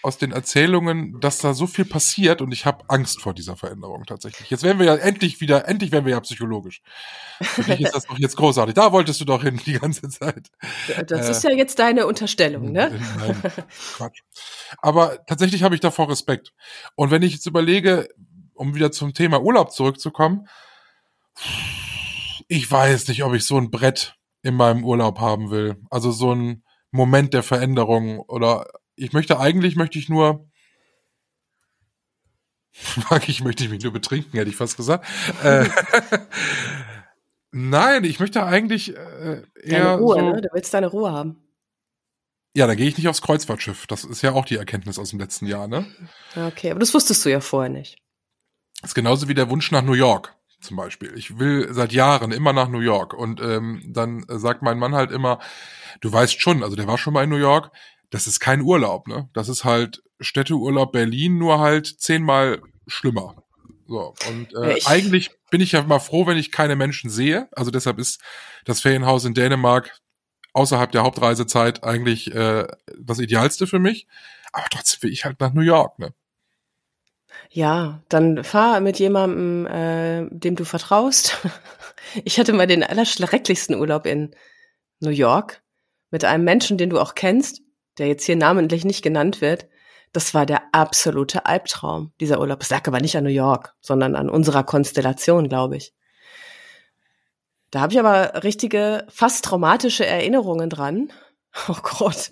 [0.09, 4.05] aus den Erzählungen, dass da so viel passiert und ich habe Angst vor dieser Veränderung
[4.07, 4.51] tatsächlich.
[4.51, 6.83] Jetzt werden wir ja endlich wieder, endlich werden wir ja psychologisch.
[7.41, 8.75] Für dich ist das doch jetzt großartig.
[8.75, 10.49] Da wolltest du doch hin die ganze Zeit.
[11.07, 11.31] Das Äh.
[11.31, 12.99] ist ja jetzt deine Unterstellung, ne?
[13.19, 13.43] Nein,
[13.97, 14.21] Quatsch.
[14.79, 16.53] Aber tatsächlich habe ich davor Respekt.
[16.97, 18.09] Und wenn ich jetzt überlege,
[18.55, 20.49] um wieder zum Thema Urlaub zurückzukommen,
[22.49, 25.77] ich weiß nicht, ob ich so ein Brett in meinem Urlaub haben will.
[25.91, 28.67] Also so ein Moment der Veränderung oder
[28.99, 30.49] ich möchte eigentlich möchte ich nur
[33.27, 35.07] ich möchte ich mich nur betrinken, hätte ich fast gesagt.
[35.43, 35.69] äh,
[37.51, 40.41] Nein, ich möchte eigentlich äh, eher Deine Ruhe, so, ne?
[40.43, 41.43] Du willst deine Ruhe haben.
[42.55, 43.87] Ja, da gehe ich nicht aufs Kreuzfahrtschiff.
[43.87, 45.87] Das ist ja auch die Erkenntnis aus dem letzten Jahr, ne?
[46.37, 47.99] Okay, aber das wusstest du ja vorher nicht.
[48.81, 51.17] Das ist genauso wie der Wunsch nach New York zum Beispiel.
[51.17, 53.15] Ich will seit Jahren immer nach New York.
[53.15, 55.39] Und ähm, dann äh, sagt mein Mann halt immer,
[56.01, 57.71] du weißt schon, also der war schon mal in New York,
[58.11, 59.29] das ist kein Urlaub, ne?
[59.35, 63.43] Das ist halt Städteurlaub Berlin, nur halt zehnmal schlimmer.
[63.87, 67.49] So, und äh, ich- eigentlich bin ich ja mal froh, wenn ich keine Menschen sehe.
[67.53, 68.21] Also deshalb ist
[68.65, 69.99] das Ferienhaus in Dänemark
[70.53, 72.67] außerhalb der Hauptreisezeit eigentlich äh,
[72.99, 74.07] das Idealste für mich.
[74.53, 76.13] Aber trotzdem will ich halt nach New York, ne?
[77.51, 81.37] Ja, dann fahr mit jemandem, äh, dem du vertraust.
[82.25, 84.35] Ich hatte mal den allerschrecklichsten Urlaub in
[85.01, 85.63] New York
[86.11, 87.61] mit einem Menschen, den du auch kennst,
[87.99, 89.67] der jetzt hier namentlich nicht genannt wird.
[90.13, 92.63] Das war der absolute Albtraum, dieser Urlaub.
[92.63, 95.93] Es lag aber nicht an New York, sondern an unserer Konstellation, glaube ich.
[97.71, 101.13] Da habe ich aber richtige, fast traumatische Erinnerungen dran.
[101.67, 102.31] Oh Gott.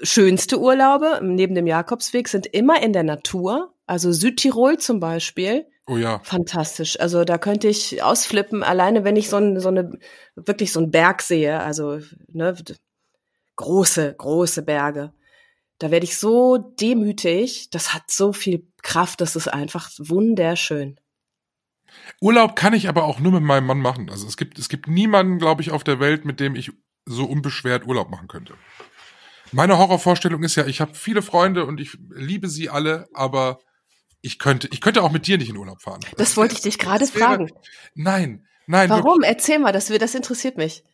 [0.00, 3.74] Schönste Urlaube neben dem Jakobsweg sind immer in der Natur.
[3.84, 5.66] Also Südtirol zum Beispiel.
[5.86, 6.20] Oh ja.
[6.22, 6.98] Fantastisch.
[6.98, 9.90] Also da könnte ich ausflippen, alleine wenn ich so, ein, so eine,
[10.36, 11.60] wirklich so einen Berg sehe.
[11.60, 11.98] Also
[12.28, 12.54] ne,
[13.60, 15.12] große, große Berge.
[15.78, 17.70] Da werde ich so demütig.
[17.70, 19.20] Das hat so viel Kraft.
[19.20, 20.98] Das ist einfach wunderschön.
[22.20, 24.10] Urlaub kann ich aber auch nur mit meinem Mann machen.
[24.10, 26.72] Also es gibt, es gibt niemanden, glaube ich, auf der Welt, mit dem ich
[27.06, 28.54] so unbeschwert Urlaub machen könnte.
[29.52, 33.58] Meine Horrorvorstellung ist ja, ich habe viele Freunde und ich liebe sie alle, aber
[34.20, 36.00] ich könnte, ich könnte auch mit dir nicht in Urlaub fahren.
[36.16, 37.50] Das wollte ich dich gerade das fragen.
[37.94, 38.90] Nein, nein.
[38.90, 39.22] Warum?
[39.22, 40.84] Erzähl mal, das, das interessiert mich.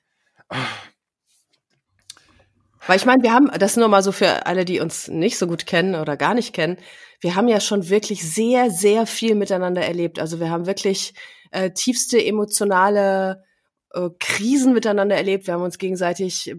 [2.87, 5.47] Weil ich meine, wir haben, das nur mal so für alle, die uns nicht so
[5.47, 6.79] gut kennen oder gar nicht kennen,
[7.21, 10.19] wir haben ja schon wirklich sehr, sehr viel miteinander erlebt.
[10.19, 11.15] Also wir haben wirklich
[11.51, 13.45] äh, tiefste emotionale
[13.93, 15.47] äh, Krisen miteinander erlebt.
[15.47, 16.55] Wir haben uns gegenseitig äh,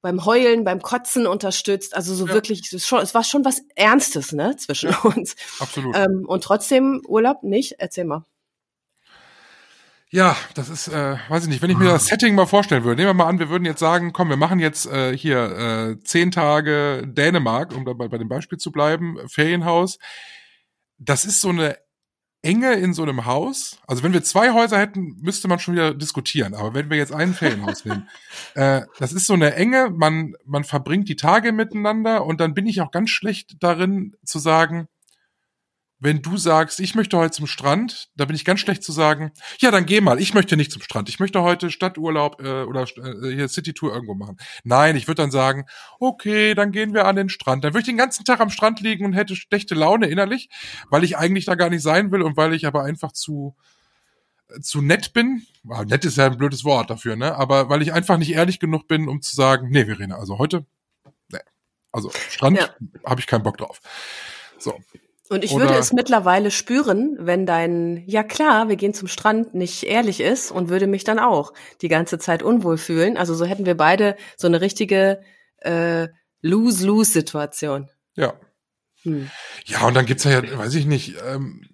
[0.00, 1.94] beim Heulen, beim Kotzen unterstützt.
[1.96, 2.34] Also so Ja.
[2.34, 5.36] wirklich, es, schon, es war schon was Ernstes, ne, zwischen uns.
[5.60, 5.96] Absolut.
[5.96, 7.76] Ähm, und trotzdem Urlaub nicht.
[7.78, 8.24] Erzähl mal.
[10.10, 12.96] Ja, das ist, äh, weiß ich nicht, wenn ich mir das Setting mal vorstellen würde,
[12.96, 16.02] nehmen wir mal an, wir würden jetzt sagen, komm, wir machen jetzt äh, hier äh,
[16.02, 19.98] zehn Tage Dänemark, um dabei bei dem Beispiel zu bleiben, Ferienhaus.
[20.96, 21.76] Das ist so eine
[22.40, 23.78] Enge in so einem Haus.
[23.86, 26.54] Also wenn wir zwei Häuser hätten, müsste man schon wieder diskutieren.
[26.54, 28.08] Aber wenn wir jetzt ein Ferienhaus nehmen,
[28.54, 29.90] äh, das ist so eine Enge.
[29.90, 34.38] Man man verbringt die Tage miteinander und dann bin ich auch ganz schlecht darin zu
[34.38, 34.88] sagen,
[36.00, 39.32] wenn du sagst, ich möchte heute zum Strand, da bin ich ganz schlecht zu sagen,
[39.58, 42.82] ja, dann geh mal, ich möchte nicht zum Strand, ich möchte heute Stadturlaub äh, oder
[42.82, 44.36] äh, hier Citytour irgendwo machen.
[44.62, 45.64] Nein, ich würde dann sagen,
[45.98, 47.64] okay, dann gehen wir an den Strand.
[47.64, 50.48] Dann würde ich den ganzen Tag am Strand liegen und hätte schlechte Laune innerlich,
[50.88, 53.56] weil ich eigentlich da gar nicht sein will und weil ich aber einfach zu
[54.50, 55.42] äh, zu nett bin.
[55.64, 57.34] Well, nett ist ja ein blödes Wort dafür, ne?
[57.34, 60.64] Aber weil ich einfach nicht ehrlich genug bin, um zu sagen, nee, Verena, also heute,
[61.32, 61.40] nee.
[61.90, 62.68] Also Strand ja.
[63.04, 63.80] habe ich keinen Bock drauf.
[64.58, 64.78] So,
[65.30, 69.54] und ich Oder würde es mittlerweile spüren, wenn dein Ja klar, wir gehen zum Strand
[69.54, 73.16] nicht ehrlich ist und würde mich dann auch die ganze Zeit unwohl fühlen.
[73.16, 75.20] Also so hätten wir beide so eine richtige
[75.58, 76.08] äh,
[76.40, 77.90] Lose-Lose-Situation.
[78.14, 78.34] Ja.
[79.02, 79.30] Hm.
[79.66, 81.68] Ja, und dann gibt's ja, weiß ich nicht, ähm,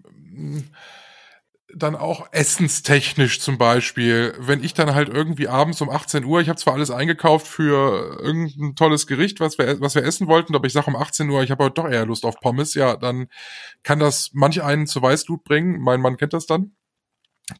[1.76, 6.48] dann auch essenstechnisch zum Beispiel, wenn ich dann halt irgendwie abends um 18 Uhr, ich
[6.48, 10.66] habe zwar alles eingekauft für irgendein tolles Gericht, was wir, was wir essen wollten, aber
[10.66, 13.28] ich sage um 18 Uhr, ich habe heute doch eher Lust auf Pommes, ja, dann
[13.82, 15.80] kann das manch einen zu Weißglut bringen.
[15.80, 16.74] Mein Mann kennt das dann.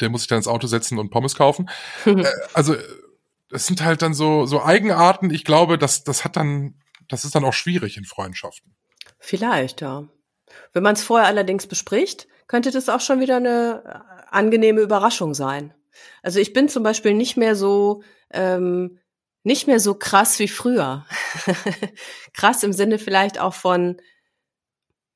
[0.00, 1.68] Der muss sich dann ins Auto setzen und Pommes kaufen.
[2.06, 2.74] äh, also
[3.50, 5.30] es sind halt dann so, so Eigenarten.
[5.30, 8.74] Ich glaube, das, das hat dann, das ist dann auch schwierig in Freundschaften.
[9.18, 10.08] Vielleicht, ja.
[10.72, 15.34] Wenn man es vorher allerdings bespricht, könnte das auch schon wieder eine äh, angenehme Überraschung
[15.34, 15.74] sein.
[16.22, 18.02] Also ich bin zum Beispiel nicht mehr so
[18.32, 18.98] ähm,
[19.44, 21.06] nicht mehr so krass wie früher.
[22.32, 23.98] krass im Sinne vielleicht auch von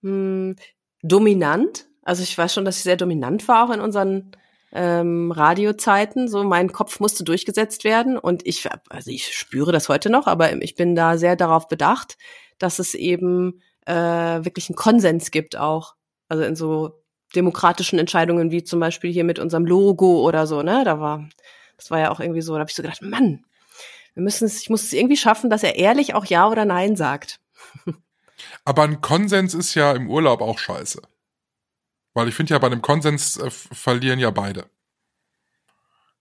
[0.02, 0.56] hm,
[1.02, 1.86] dominant.
[2.02, 4.32] Also ich weiß schon, dass ich sehr dominant war auch in unseren
[4.72, 6.28] ähm, Radiozeiten.
[6.28, 10.62] So mein Kopf musste durchgesetzt werden und ich, also ich spüre das heute noch, aber
[10.62, 12.18] ich bin da sehr darauf bedacht,
[12.58, 15.94] dass es eben äh, wirklich einen Konsens gibt auch.
[16.28, 16.97] Also in so
[17.34, 20.82] demokratischen Entscheidungen, wie zum Beispiel hier mit unserem Logo oder so, ne?
[20.84, 21.28] Da war,
[21.76, 23.44] das war ja auch irgendwie so, da habe ich so gedacht, Mann,
[24.14, 26.96] wir müssen es, ich muss es irgendwie schaffen, dass er ehrlich auch Ja oder Nein
[26.96, 27.40] sagt.
[28.64, 31.02] Aber ein Konsens ist ja im Urlaub auch scheiße.
[32.14, 34.66] Weil ich finde ja, bei einem Konsens äh, verlieren ja beide.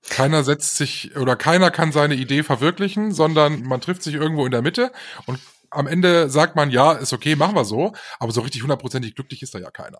[0.10, 4.52] Keiner setzt sich oder keiner kann seine Idee verwirklichen, sondern man trifft sich irgendwo in
[4.52, 4.91] der Mitte
[5.26, 9.15] und am Ende sagt man, ja, ist okay, machen wir so, aber so richtig hundertprozentig
[9.15, 9.99] glücklich ist da ja keiner.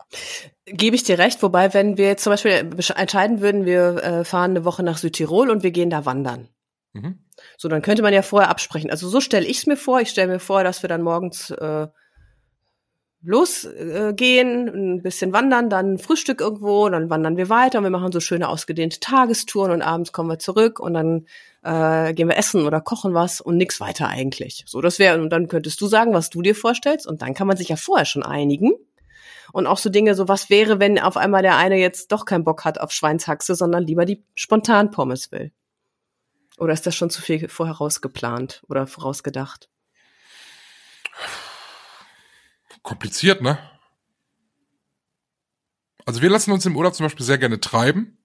[0.66, 2.52] Gebe ich dir recht, wobei, wenn wir jetzt zum Beispiel
[2.96, 6.50] entscheiden würden, wir äh, fahren eine Woche nach Südtirol und wir gehen da wandern.
[6.94, 7.20] Mhm.
[7.58, 8.90] So, dann könnte man ja vorher absprechen.
[8.90, 10.02] Also so stelle ich es mir vor.
[10.02, 11.88] Ich stelle mir vor, dass wir dann morgens äh,
[13.22, 18.12] losgehen, äh, ein bisschen wandern, dann Frühstück irgendwo, dann wandern wir weiter und wir machen
[18.12, 21.28] so schöne ausgedehnte Tagestouren und abends kommen wir zurück und dann
[21.68, 24.64] äh, gehen wir essen oder kochen was und nix weiter eigentlich.
[24.68, 27.46] So, das wäre, und dann könntest du sagen, was du dir vorstellst und dann kann
[27.46, 28.72] man sich ja vorher schon einigen.
[29.52, 32.46] Und auch so Dinge, so was wäre, wenn auf einmal der eine jetzt doch keinen
[32.46, 35.52] Bock hat auf Schweinshaxe, sondern lieber die spontan Pommes will.
[36.58, 39.70] Oder ist das schon zu viel vorher rausgeplant oder vorausgedacht?
[42.82, 43.58] Kompliziert, ne?
[46.06, 48.18] Also wir lassen uns im Urlaub zum Beispiel sehr gerne treiben.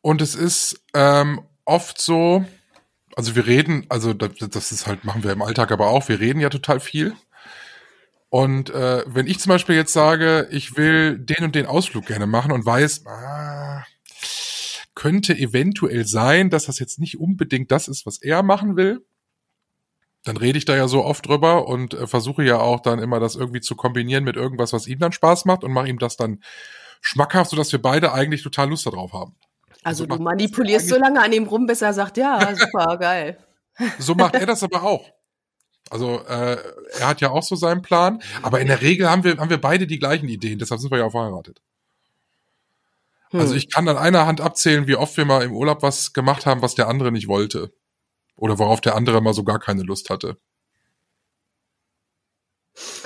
[0.00, 2.44] Und es ist ähm, oft so,
[3.14, 6.40] also wir reden, also das ist halt, machen wir im Alltag aber auch, wir reden
[6.40, 7.14] ja total viel.
[8.28, 12.26] Und äh, wenn ich zum Beispiel jetzt sage, ich will den und den Ausflug gerne
[12.26, 13.84] machen und weiß, ah,
[14.94, 19.06] könnte eventuell sein, dass das jetzt nicht unbedingt das ist, was er machen will,
[20.24, 23.20] dann rede ich da ja so oft drüber und äh, versuche ja auch dann immer
[23.20, 26.16] das irgendwie zu kombinieren mit irgendwas, was ihm dann Spaß macht und mache ihm das
[26.16, 26.42] dann
[27.00, 29.36] schmackhaft, sodass wir beide eigentlich total Lust darauf haben.
[29.86, 33.38] Also, also du manipulierst so lange an ihm rum, bis er sagt, ja, super, geil.
[34.00, 35.12] So macht er das aber auch.
[35.90, 36.58] Also äh,
[36.98, 39.60] er hat ja auch so seinen Plan, aber in der Regel haben wir haben wir
[39.60, 41.62] beide die gleichen Ideen, deshalb sind wir ja auch verheiratet.
[43.30, 43.38] Hm.
[43.38, 46.46] Also ich kann an einer Hand abzählen, wie oft wir mal im Urlaub was gemacht
[46.46, 47.72] haben, was der andere nicht wollte
[48.34, 50.36] oder worauf der andere mal so gar keine Lust hatte.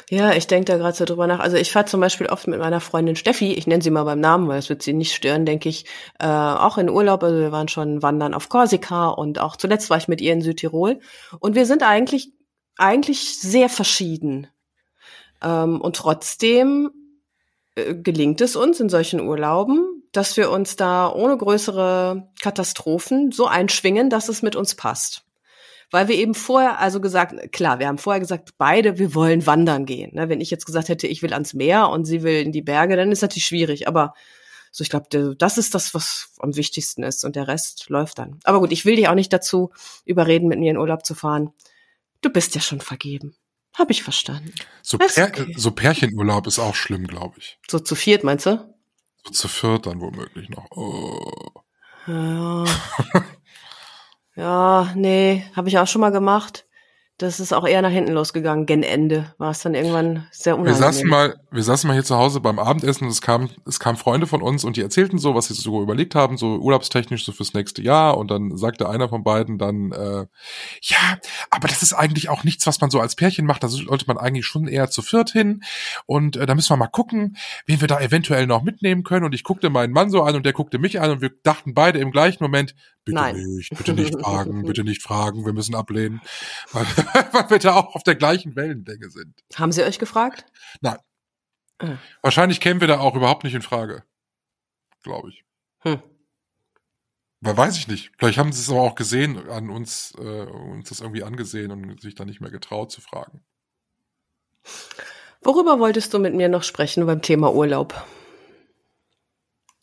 [0.09, 1.39] Ja, ich denke da gerade so drüber nach.
[1.39, 4.21] Also ich fahre zum Beispiel oft mit meiner Freundin Steffi, ich nenne sie mal beim
[4.21, 5.85] Namen, weil es wird sie nicht stören, denke ich,
[6.19, 7.23] äh, auch in Urlaub.
[7.23, 10.43] Also wir waren schon wandern auf Korsika und auch zuletzt war ich mit ihr in
[10.43, 10.99] Südtirol.
[11.39, 12.33] Und wir sind eigentlich,
[12.77, 14.49] eigentlich sehr verschieden.
[15.43, 16.91] Ähm, und trotzdem
[17.77, 23.47] äh, gelingt es uns in solchen Urlauben, dass wir uns da ohne größere Katastrophen so
[23.47, 25.25] einschwingen, dass es mit uns passt
[25.91, 29.87] weil wir eben vorher, also gesagt, klar, wir haben vorher gesagt, beide, wir wollen wandern
[29.87, 30.15] gehen.
[30.15, 30.29] Ne?
[30.29, 32.97] Wenn ich jetzt gesagt hätte, ich will ans Meer und sie will in die Berge,
[32.97, 33.89] dann ist natürlich schwierig.
[33.89, 34.15] Aber
[34.71, 38.39] so, ich glaube, das ist das, was am wichtigsten ist und der Rest läuft dann.
[38.45, 39.73] Aber gut, ich will dich auch nicht dazu
[40.05, 41.51] überreden, mit mir in Urlaub zu fahren.
[42.21, 43.35] Du bist ja schon vergeben.
[43.75, 44.53] Hab ich verstanden.
[44.83, 45.55] So, Pär, okay.
[45.57, 47.59] so Pärchenurlaub ist auch schlimm, glaube ich.
[47.69, 48.75] So zu viert, meinst du?
[49.25, 50.71] So zu viert dann womöglich noch.
[50.73, 51.63] Oh.
[52.07, 52.65] Ja.
[54.37, 56.67] ja, nee, habe ich auch schon mal gemacht.
[57.21, 58.65] Das ist auch eher nach hinten losgegangen.
[58.65, 60.81] Gen Ende war es dann irgendwann sehr Wir unangenehm.
[60.83, 63.99] saßen mal, wir saßen mal hier zu Hause beim Abendessen und es kam, es kamen
[63.99, 67.33] Freunde von uns und die erzählten so, was sie so überlegt haben, so urlaubstechnisch so
[67.33, 68.17] fürs nächste Jahr.
[68.17, 70.25] Und dann sagte einer von beiden dann, äh,
[70.81, 71.19] ja,
[71.51, 73.63] aber das ist eigentlich auch nichts, was man so als Pärchen macht.
[73.63, 75.63] Da sollte man eigentlich schon eher zu viert hin.
[76.07, 79.27] Und äh, da müssen wir mal gucken, wen wir da eventuell noch mitnehmen können.
[79.27, 81.75] Und ich guckte meinen Mann so an und der guckte mich an und wir dachten
[81.75, 82.75] beide im gleichen Moment,
[83.11, 83.37] bitte Nein.
[83.37, 86.21] nicht, bitte nicht fragen, bitte nicht fragen, wir müssen ablehnen.
[86.73, 86.87] Weil,
[87.33, 89.35] weil wir da auch auf der gleichen Wellenlänge sind.
[89.55, 90.45] Haben sie euch gefragt?
[90.81, 90.99] Nein.
[91.79, 91.97] Ah.
[92.23, 94.05] Wahrscheinlich kämen wir da auch überhaupt nicht in Frage.
[95.03, 95.45] Glaube ich.
[95.81, 96.03] Hm.
[97.41, 98.13] Weil weiß ich nicht.
[98.19, 102.01] Vielleicht haben sie es aber auch gesehen an uns, äh, uns das irgendwie angesehen und
[102.01, 103.43] sich dann nicht mehr getraut zu fragen.
[105.43, 108.07] Worüber wolltest du mit mir noch sprechen beim Thema Urlaub?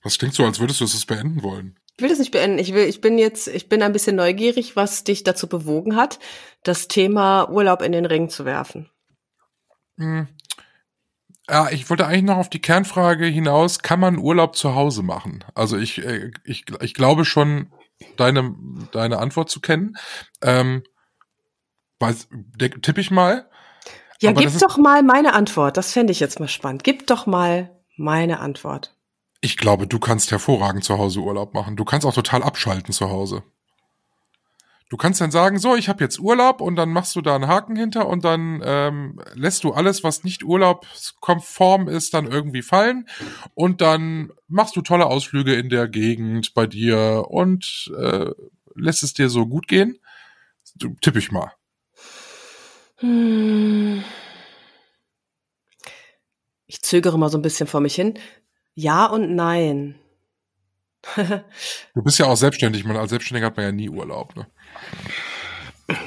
[0.03, 1.79] Das klingt so, als würdest du es beenden wollen.
[1.97, 2.59] Ich will das nicht beenden.
[2.59, 6.19] Ich will, ich bin jetzt, ich bin ein bisschen neugierig, was dich dazu bewogen hat,
[6.63, 8.89] das Thema Urlaub in den Ring zu werfen.
[9.97, 10.27] Hm.
[11.49, 15.43] Ja, ich wollte eigentlich noch auf die Kernfrage hinaus, kann man Urlaub zu Hause machen?
[15.55, 17.71] Also ich, äh, ich, ich glaube schon,
[18.15, 18.55] deine,
[18.91, 19.97] deine Antwort zu kennen.
[20.43, 20.83] Ähm,
[21.99, 22.27] weiß,
[22.81, 23.49] tipp ich mal.
[24.19, 25.77] Ja, Aber gib doch mal meine Antwort.
[25.77, 26.83] Das fände ich jetzt mal spannend.
[26.83, 28.96] Gib doch mal meine Antwort.
[29.41, 31.75] Ich glaube, du kannst hervorragend zu Hause Urlaub machen.
[31.75, 33.43] Du kannst auch total abschalten zu Hause.
[34.89, 37.47] Du kannst dann sagen, so, ich habe jetzt Urlaub und dann machst du da einen
[37.47, 43.09] Haken hinter und dann ähm, lässt du alles, was nicht urlaubskonform ist, dann irgendwie fallen
[43.53, 48.31] und dann machst du tolle Ausflüge in der Gegend bei dir und äh,
[48.75, 49.99] lässt es dir so gut gehen.
[50.75, 51.51] Du, tipp ich mal.
[52.99, 54.03] Hm.
[56.65, 58.17] Ich zögere mal so ein bisschen vor mich hin.
[58.79, 59.95] Ja und nein.
[61.15, 62.85] Du bist ja auch selbstständig.
[62.85, 64.35] Man, als Selbstständiger hat man ja nie Urlaub.
[64.35, 64.45] Ne?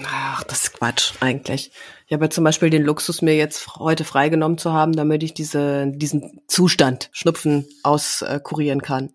[0.06, 1.72] Ach, das ist Quatsch eigentlich.
[2.06, 5.34] Ich habe ja zum Beispiel den Luxus, mir jetzt heute freigenommen zu haben, damit ich
[5.34, 9.10] diese, diesen Zustand Schnupfen auskurieren kann.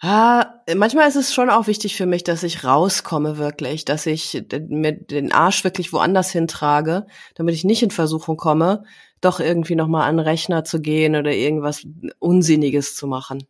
[0.00, 4.44] Ah, manchmal ist es schon auch wichtig für mich, dass ich rauskomme wirklich, dass ich
[4.68, 8.84] mir den Arsch wirklich woanders hintrage, damit ich nicht in Versuchung komme,
[9.24, 11.86] doch irgendwie noch mal an den Rechner zu gehen oder irgendwas
[12.18, 13.46] Unsinniges zu machen.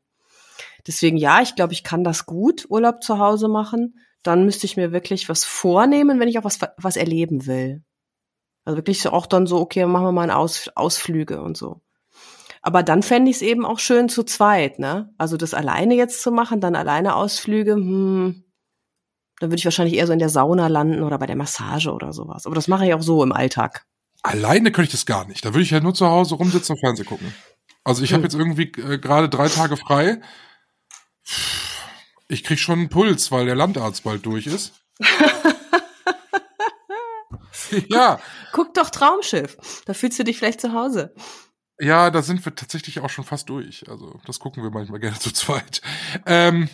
[0.86, 3.98] Deswegen ja, ich glaube, ich kann das gut, Urlaub zu Hause machen.
[4.22, 7.82] Dann müsste ich mir wirklich was vornehmen, wenn ich auch was, was erleben will.
[8.64, 11.80] Also wirklich auch dann so, okay, machen wir mal Aus, Ausflüge und so.
[12.62, 15.12] Aber dann fände ich es eben auch schön zu zweit, ne?
[15.18, 18.44] Also das alleine jetzt zu machen, dann alleine Ausflüge, hm,
[19.38, 22.12] dann würde ich wahrscheinlich eher so in der Sauna landen oder bei der Massage oder
[22.14, 22.46] sowas.
[22.46, 23.84] Aber das mache ich auch so im Alltag.
[24.24, 25.44] Alleine könnte ich das gar nicht.
[25.44, 27.34] Da würde ich ja nur zu Hause rumsitzen und Fernsehen gucken.
[27.84, 28.24] Also ich habe Hm.
[28.24, 30.20] jetzt irgendwie äh, gerade drei Tage frei.
[32.28, 34.72] Ich krieg schon einen Puls, weil der Landarzt bald durch ist.
[37.88, 38.20] ja,
[38.52, 39.56] Guck doch Traumschiff.
[39.84, 41.14] Da fühlst du dich vielleicht zu Hause.
[41.80, 43.88] ja, da sind wir tatsächlich auch schon fast durch.
[43.88, 45.82] Also das gucken wir manchmal gerne zu zweit.
[46.26, 46.68] Ähm,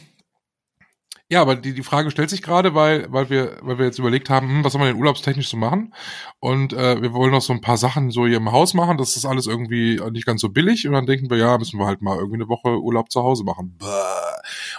[1.31, 4.29] ja, aber die, die Frage stellt sich gerade, weil, weil wir, weil wir jetzt überlegt
[4.31, 5.95] haben, hm, was soll man denn urlaubstechnisch so machen?
[6.41, 8.99] Und äh, wir wollen noch so ein paar Sachen so hier im Haus machen.
[8.99, 10.89] Das ist alles irgendwie nicht ganz so billig.
[10.89, 13.45] Und dann denken wir, ja, müssen wir halt mal irgendwie eine Woche Urlaub zu Hause
[13.45, 13.79] machen.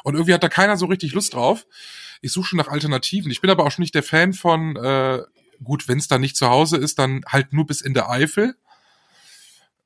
[0.03, 1.65] Und irgendwie hat da keiner so richtig Lust drauf.
[2.21, 3.31] Ich suche schon nach Alternativen.
[3.31, 5.19] Ich bin aber auch schon nicht der Fan von, äh,
[5.63, 8.55] gut, wenn es dann nicht zu Hause ist, dann halt nur bis in der Eifel.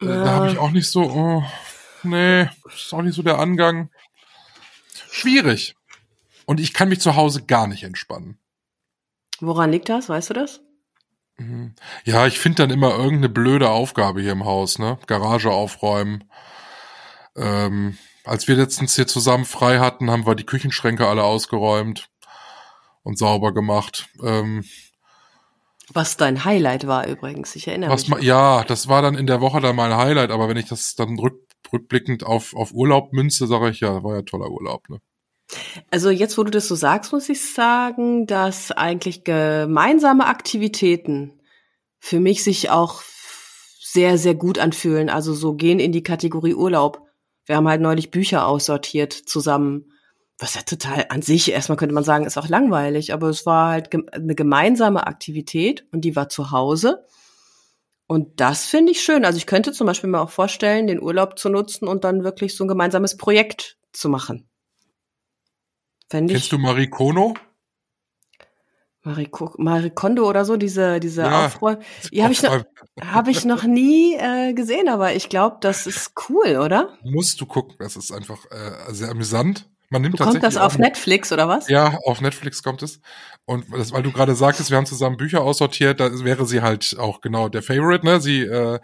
[0.02, 1.44] Äh, Da habe ich auch nicht so, oh,
[2.02, 3.92] nee, ist auch nicht so der Angang.
[5.12, 5.76] Schwierig.
[6.46, 8.38] Und ich kann mich zu Hause gar nicht entspannen.
[9.40, 10.10] Woran liegt das?
[10.10, 10.62] Weißt du das?
[11.38, 11.74] Mhm.
[12.06, 14.98] Ja, ich finde dann immer irgendeine blöde Aufgabe hier im Haus, ne?
[15.08, 16.24] Garage aufräumen.
[17.36, 22.10] Ähm, als wir letztens hier zusammen frei hatten, haben wir die Küchenschränke alle ausgeräumt
[23.04, 24.08] und sauber gemacht.
[24.24, 24.64] Ähm,
[25.94, 27.56] Was dein Highlight war übrigens.
[27.56, 28.24] Ich erinnere was mich.
[28.24, 31.20] ja, das war dann in der Woche dann mein Highlight, aber wenn ich das dann
[31.20, 31.40] rück,
[31.74, 35.00] rückblickend auf, auf Urlaub münze, sage ich ja, war ja toller Urlaub, ne?
[35.92, 41.40] Also jetzt, wo du das so sagst, muss ich sagen, dass eigentlich gemeinsame Aktivitäten
[42.00, 43.02] für mich sich auch
[43.80, 45.10] sehr, sehr gut anfühlen.
[45.10, 47.02] Also so gehen in die Kategorie Urlaub.
[47.46, 49.92] Wir haben halt neulich Bücher aussortiert zusammen.
[50.38, 53.70] Was ja total an sich, erstmal könnte man sagen, ist auch langweilig, aber es war
[53.72, 57.06] halt eine gemeinsame Aktivität und die war zu Hause.
[58.08, 59.24] Und das finde ich schön.
[59.24, 62.56] Also ich könnte zum Beispiel mir auch vorstellen, den Urlaub zu nutzen und dann wirklich
[62.56, 64.50] so ein gemeinsames Projekt zu machen.
[66.10, 66.40] Fände ich.
[66.40, 67.34] Kennst du Marie Kono?
[69.04, 71.78] Marie, Marie Kondo oder so, diese, diese Ja, Aufräum.
[72.12, 72.64] Die habe ich, noch-
[73.02, 76.98] hab ich noch nie äh, gesehen, aber ich glaube, das ist cool, oder?
[77.04, 79.70] Musst du gucken, das ist einfach äh, sehr amüsant.
[79.90, 81.70] Man nimmt Kommt das auf Netflix oder was?
[81.70, 83.00] Ja, auf Netflix kommt es.
[83.46, 86.96] Und das, weil du gerade sagtest, wir haben zusammen Bücher aussortiert, da wäre sie halt
[86.98, 88.20] auch genau der Favorite, ne?
[88.20, 88.80] Sie, äh,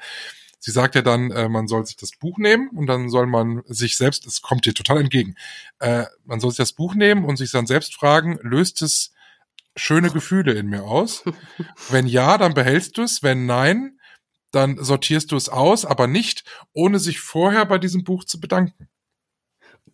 [0.62, 3.64] sie sagt ja dann, äh, man soll sich das Buch nehmen und dann soll man
[3.66, 5.36] sich selbst, es kommt dir total entgegen,
[5.80, 9.12] äh, man soll sich das Buch nehmen und sich dann selbst fragen, löst es
[9.76, 11.24] schöne Gefühle in mir aus?
[11.89, 13.99] wenn ja, dann behältst du es, wenn nein,
[14.51, 16.43] dann sortierst du es aus, aber nicht,
[16.74, 18.88] ohne sich vorher bei diesem Buch zu bedanken.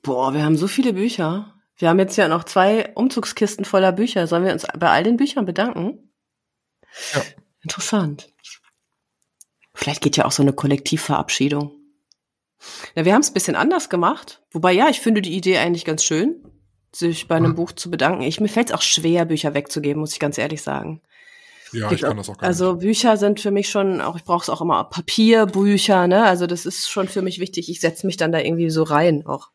[0.02, 1.54] Boah, wir haben so viele Bücher.
[1.78, 4.28] Wir haben jetzt ja noch zwei Umzugskisten voller Bücher.
[4.28, 6.12] Sollen wir uns bei all den Büchern bedanken?
[7.14, 7.22] Ja.
[7.62, 8.34] Interessant.
[9.78, 11.72] Vielleicht geht ja auch so eine Kollektivverabschiedung.
[12.96, 14.42] Ja, wir haben es ein bisschen anders gemacht.
[14.52, 16.44] Wobei, ja, ich finde die Idee eigentlich ganz schön,
[16.92, 17.56] sich bei einem Mhm.
[17.56, 18.24] Buch zu bedanken.
[18.24, 21.04] Ich, mir fällt es auch schwer, Bücher wegzugeben, muss ich ganz ehrlich sagen.
[21.74, 22.82] Ja, Gibt ich kann das auch gar also nicht.
[22.82, 26.24] Bücher sind für mich schon, auch ich brauche es auch immer Papierbücher, ne?
[26.24, 27.70] Also das ist schon für mich wichtig.
[27.70, 29.50] Ich setze mich dann da irgendwie so rein auch.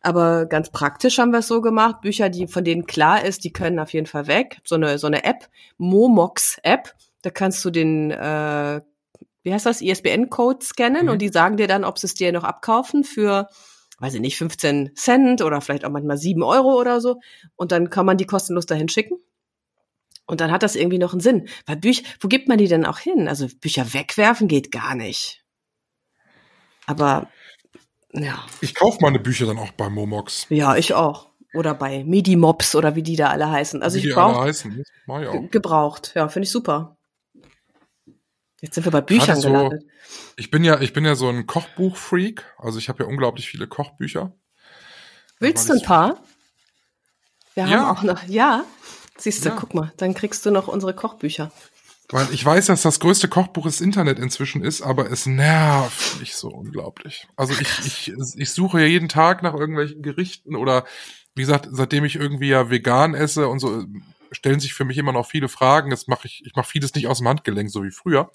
[0.00, 2.00] Aber ganz praktisch haben wir es so gemacht.
[2.00, 4.58] Bücher, die von denen klar ist, die können auf jeden Fall weg.
[4.64, 5.48] So eine so eine App,
[5.78, 6.94] Momox App.
[7.22, 8.80] Da kannst du den, äh,
[9.44, 11.12] wie heißt das, ISBN-Code scannen Mhm.
[11.12, 13.48] und die sagen dir dann, ob sie es dir noch abkaufen für,
[14.00, 17.20] weiß ich nicht, 15 Cent oder vielleicht auch manchmal 7 Euro oder so.
[17.54, 19.16] Und dann kann man die kostenlos dahin schicken.
[20.26, 21.48] Und dann hat das irgendwie noch einen Sinn.
[21.66, 23.28] Weil Bücher, wo gibt man die denn auch hin?
[23.28, 25.44] Also Bücher wegwerfen geht gar nicht.
[26.86, 27.28] Aber
[28.12, 30.46] ja, Ich kaufe meine Bücher dann auch bei Momox.
[30.48, 31.30] ja, ich auch.
[31.52, 33.82] Oder bei Medimobs oder wie die da alle heißen.
[33.82, 35.50] Also wie ich brauche auch.
[35.50, 36.12] gebraucht.
[36.14, 36.96] Ja, finde ich super.
[38.64, 39.84] Jetzt sind wir bei Büchern so- gelandet.
[40.36, 42.44] Ich bin ja, ich bin ja so ein Kochbuch-Freak.
[42.56, 44.32] Also ich habe ja unglaublich viele Kochbücher.
[45.38, 46.22] Willst du weil ein paar?
[47.52, 47.70] Wir Ja.
[47.80, 48.64] haben auch noch, ja.
[49.18, 49.56] Siehst du, Ja.
[49.58, 51.52] guck mal, dann kriegst du noch unsere Kochbücher.
[52.08, 56.34] Weil ich weiß, dass das größte Kochbuch das Internet inzwischen ist, aber es nervt mich
[56.34, 57.26] so unglaublich.
[57.36, 60.84] Also ich, ich, ich suche ja jeden Tag nach irgendwelchen Gerichten oder
[61.34, 63.84] wie gesagt, seitdem ich irgendwie ja vegan esse und so,
[64.34, 65.90] stellen sich für mich immer noch viele Fragen.
[65.90, 68.30] Das mache ich, ich mache vieles nicht aus dem Handgelenk, so wie früher.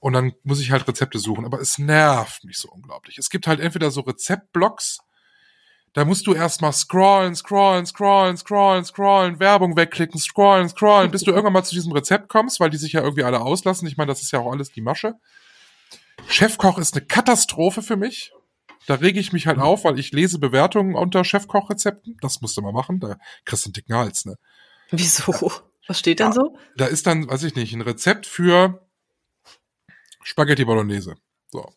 [0.00, 1.44] Und dann muss ich halt Rezepte suchen.
[1.44, 3.18] Aber es nervt mich so unglaublich.
[3.18, 5.00] Es gibt halt entweder so Rezeptblocks,
[5.92, 11.32] da musst du erstmal scrollen, scrollen, scrollen, scrollen, scrollen, Werbung wegklicken, scrollen, scrollen, bis du
[11.32, 13.86] irgendwann mal zu diesem Rezept kommst, weil die sich ja irgendwie alle auslassen.
[13.86, 15.16] Ich meine, das ist ja auch alles die Masche.
[16.28, 18.32] Chefkoch ist eine Katastrophe für mich.
[18.86, 22.16] Da rege ich mich halt auf, weil ich lese Bewertungen unter Chefkochrezepten.
[22.22, 22.98] Das musst du mal machen.
[22.98, 24.36] Da kriegst du einen dicken Hals, ne?
[24.98, 25.50] Wieso?
[25.88, 26.32] Was steht denn Ja.
[26.32, 26.56] so?
[26.76, 28.86] Da ist dann, weiß ich nicht, ein Rezept für
[30.22, 31.16] Spaghetti Bolognese.
[31.48, 31.72] So.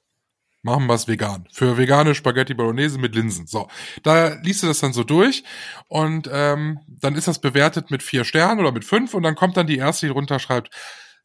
[0.62, 1.48] Machen wir es vegan.
[1.52, 3.46] Für vegane Spaghetti Bolognese mit Linsen.
[3.48, 3.68] So.
[4.04, 5.44] Da liest du das dann so durch
[5.88, 9.58] und ähm, dann ist das bewertet mit vier Sternen oder mit fünf und dann kommt
[9.58, 10.70] dann die erste, die drunter schreibt,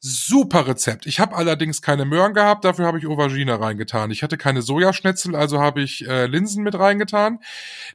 [0.00, 1.04] super Rezept.
[1.04, 4.10] Ich habe allerdings keine Möhren gehabt, dafür habe ich Aubergine reingetan.
[4.10, 7.40] Ich hatte keine Sojaschnitzel, also habe ich äh, Linsen mit reingetan.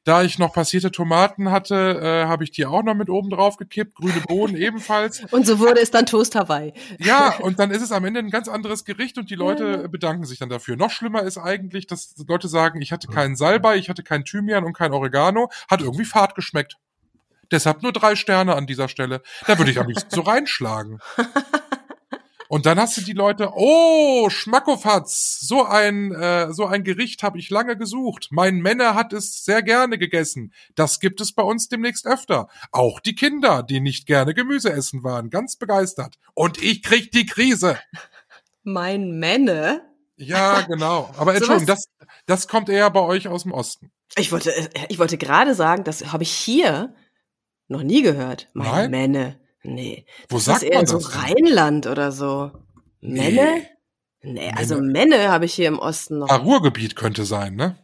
[0.03, 3.57] Da ich noch passierte Tomaten hatte, äh, habe ich die auch noch mit oben drauf
[3.57, 3.95] gekippt.
[3.95, 5.23] Grüne Bohnen ebenfalls.
[5.31, 6.73] Und so wurde es dann Toast Hawaii.
[6.99, 9.87] Ja, und dann ist es am Ende ein ganz anderes Gericht und die Leute ja.
[9.87, 10.75] bedanken sich dann dafür.
[10.75, 14.63] Noch schlimmer ist eigentlich, dass Leute sagen, ich hatte keinen Salbei, ich hatte keinen Thymian
[14.63, 16.77] und kein Oregano, hat irgendwie fad geschmeckt.
[17.51, 19.21] Deshalb nur drei Sterne an dieser Stelle.
[19.47, 20.99] Da würde ich am liebsten so reinschlagen.
[22.47, 27.39] Und dann hast du die Leute, oh, Schmackofatz, so ein, äh, so ein Gericht habe
[27.39, 28.27] ich lange gesucht.
[28.31, 30.53] Mein Männer hat es sehr gerne gegessen.
[30.75, 32.47] Das gibt es bei uns demnächst öfter.
[32.71, 36.15] Auch die Kinder, die nicht gerne Gemüse essen, waren ganz begeistert.
[36.33, 37.79] Und ich krieg die Krise.
[38.63, 39.81] Mein Männer.
[40.17, 41.13] Ja, genau.
[41.17, 41.85] Aber Entschuldigung, das,
[42.25, 43.91] das kommt eher bei euch aus dem Osten.
[44.17, 46.93] Ich wollte, äh, ich wollte gerade sagen, das habe ich hier
[47.67, 48.49] noch nie gehört.
[48.53, 48.91] Mein?
[48.91, 49.35] Männer.
[49.65, 50.05] Nee.
[50.29, 51.15] Wo das sagt ist eher man so das?
[51.15, 52.51] Rheinland oder so.
[53.01, 53.57] Männer?
[54.21, 56.29] Nee, also Männer habe ich hier im Osten noch.
[56.29, 57.77] Ah, Ruhrgebiet könnte sein, ne?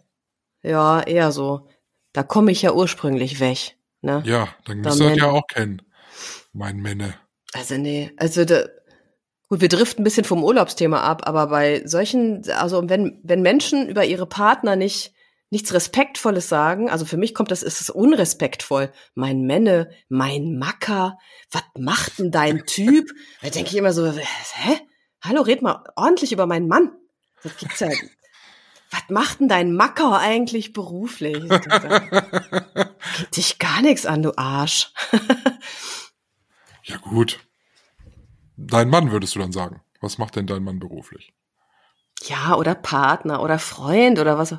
[0.63, 1.67] Ja, eher so.
[2.13, 3.77] Da komme ich ja ursprünglich weg.
[4.01, 4.23] Ne?
[4.25, 5.81] Ja, dann Da müsst ihr ja auch kennen.
[6.53, 7.13] Mein Männer.
[7.53, 8.63] Also nee, also da,
[9.47, 13.87] gut, wir driften ein bisschen vom Urlaubsthema ab, aber bei solchen, also wenn wenn Menschen
[13.87, 15.13] über ihre Partner nicht
[15.51, 18.91] nichts Respektvolles sagen, also für mich kommt das, ist es unrespektvoll.
[19.13, 21.19] Mein Männe, mein Macker,
[21.51, 23.11] was macht denn dein Typ?
[23.41, 24.79] Da denke ich immer so, hä?
[25.21, 26.91] Hallo, red mal ordentlich über meinen Mann.
[27.43, 27.89] Das gibt's ja.
[28.89, 31.47] Was macht denn dein Macker eigentlich beruflich?
[31.49, 34.91] Geht dich gar nichts an, du Arsch.
[36.83, 37.39] Ja, gut.
[38.57, 39.81] Dein Mann würdest du dann sagen.
[40.01, 41.33] Was macht denn dein Mann beruflich?
[42.23, 44.55] Ja, oder Partner oder Freund oder was.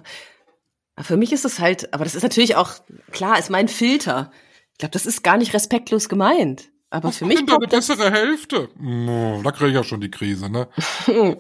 [1.01, 2.75] Für mich ist es halt, aber das ist natürlich auch,
[3.11, 4.31] klar, ist mein Filter.
[4.73, 6.71] Ich glaube, das ist gar nicht respektlos gemeint.
[6.91, 8.69] Aber Was für mich denn deine poppt das- bessere Hälfte?
[9.43, 10.69] Da kriege ich ja schon die Krise, ne?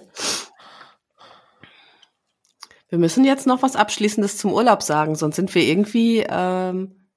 [2.88, 7.09] Wir müssen jetzt noch was Abschließendes zum Urlaub sagen, sonst sind wir irgendwie, ähm,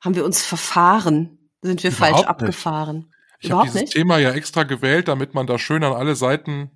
[0.00, 2.48] haben wir uns verfahren, sind wir falsch Überhaupt nicht.
[2.48, 3.14] abgefahren.
[3.38, 3.92] Ich habe dieses nicht?
[3.92, 6.70] Thema ja extra gewählt, damit man da schön an alle Seiten,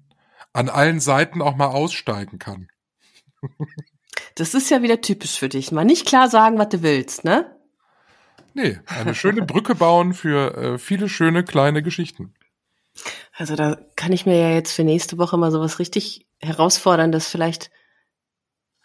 [0.53, 2.69] an allen Seiten auch mal aussteigen kann.
[4.35, 5.73] Das ist ja wieder typisch für dich.
[5.73, 7.57] Mal nicht klar sagen, was du willst, ne?
[8.55, 12.35] Nee, eine schöne Brücke bauen für äh, viele schöne kleine Geschichten.
[13.33, 17.71] Also da kann ich mir ja jetzt für nächste Woche mal sowas richtig herausforderndes vielleicht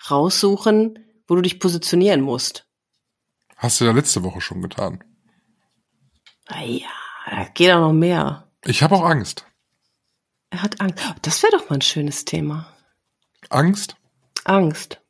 [0.10, 2.68] raussuchen, wo du dich positionieren musst.
[3.58, 5.04] Hast du ja letzte Woche schon getan.
[6.48, 6.88] Ah ja,
[7.30, 8.52] da geht auch noch mehr.
[8.66, 9.46] Ich habe auch Angst.
[10.52, 11.04] Er hat Angst.
[11.10, 12.72] Oh, Das wäre doch mal ein schönes Thema.
[13.50, 13.96] Angst?
[14.44, 15.02] Angst.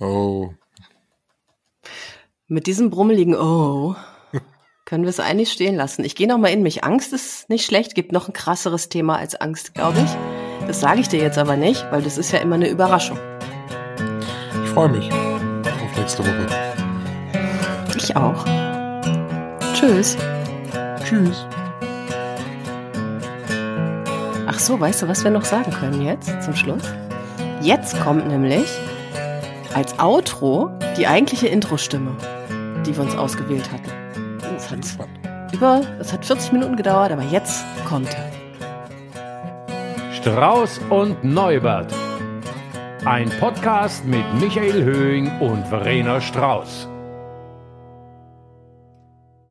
[0.00, 0.52] Oh.
[2.48, 3.94] Mit diesem brummeligen Oh
[4.84, 6.04] können wir es eigentlich stehen lassen.
[6.04, 6.84] Ich gehe noch mal in mich.
[6.84, 7.94] Angst ist nicht schlecht.
[7.94, 10.66] Gibt noch ein krasseres Thema als Angst, glaube ich.
[10.66, 13.18] Das sage ich dir jetzt aber nicht, weil das ist ja immer eine Überraschung.
[14.62, 16.46] Ich freue mich auf nächste Woche.
[17.96, 18.44] Ich auch.
[19.74, 20.16] Tschüss.
[21.04, 21.46] Tschüss.
[24.46, 26.82] Ach so, weißt du, was wir noch sagen können jetzt zum Schluss?
[27.62, 28.68] Jetzt kommt nämlich
[29.74, 32.16] als Outro die eigentliche Intro-Stimme,
[32.86, 33.90] die wir uns ausgewählt hatten.
[34.56, 35.18] Es hat Spannend.
[35.52, 38.30] über, es hat 40 Minuten gedauert, aber jetzt kommt er.
[40.12, 41.92] Strauß und Neubert.
[43.04, 46.88] Ein Podcast mit Michael Höhing und Verena Strauß.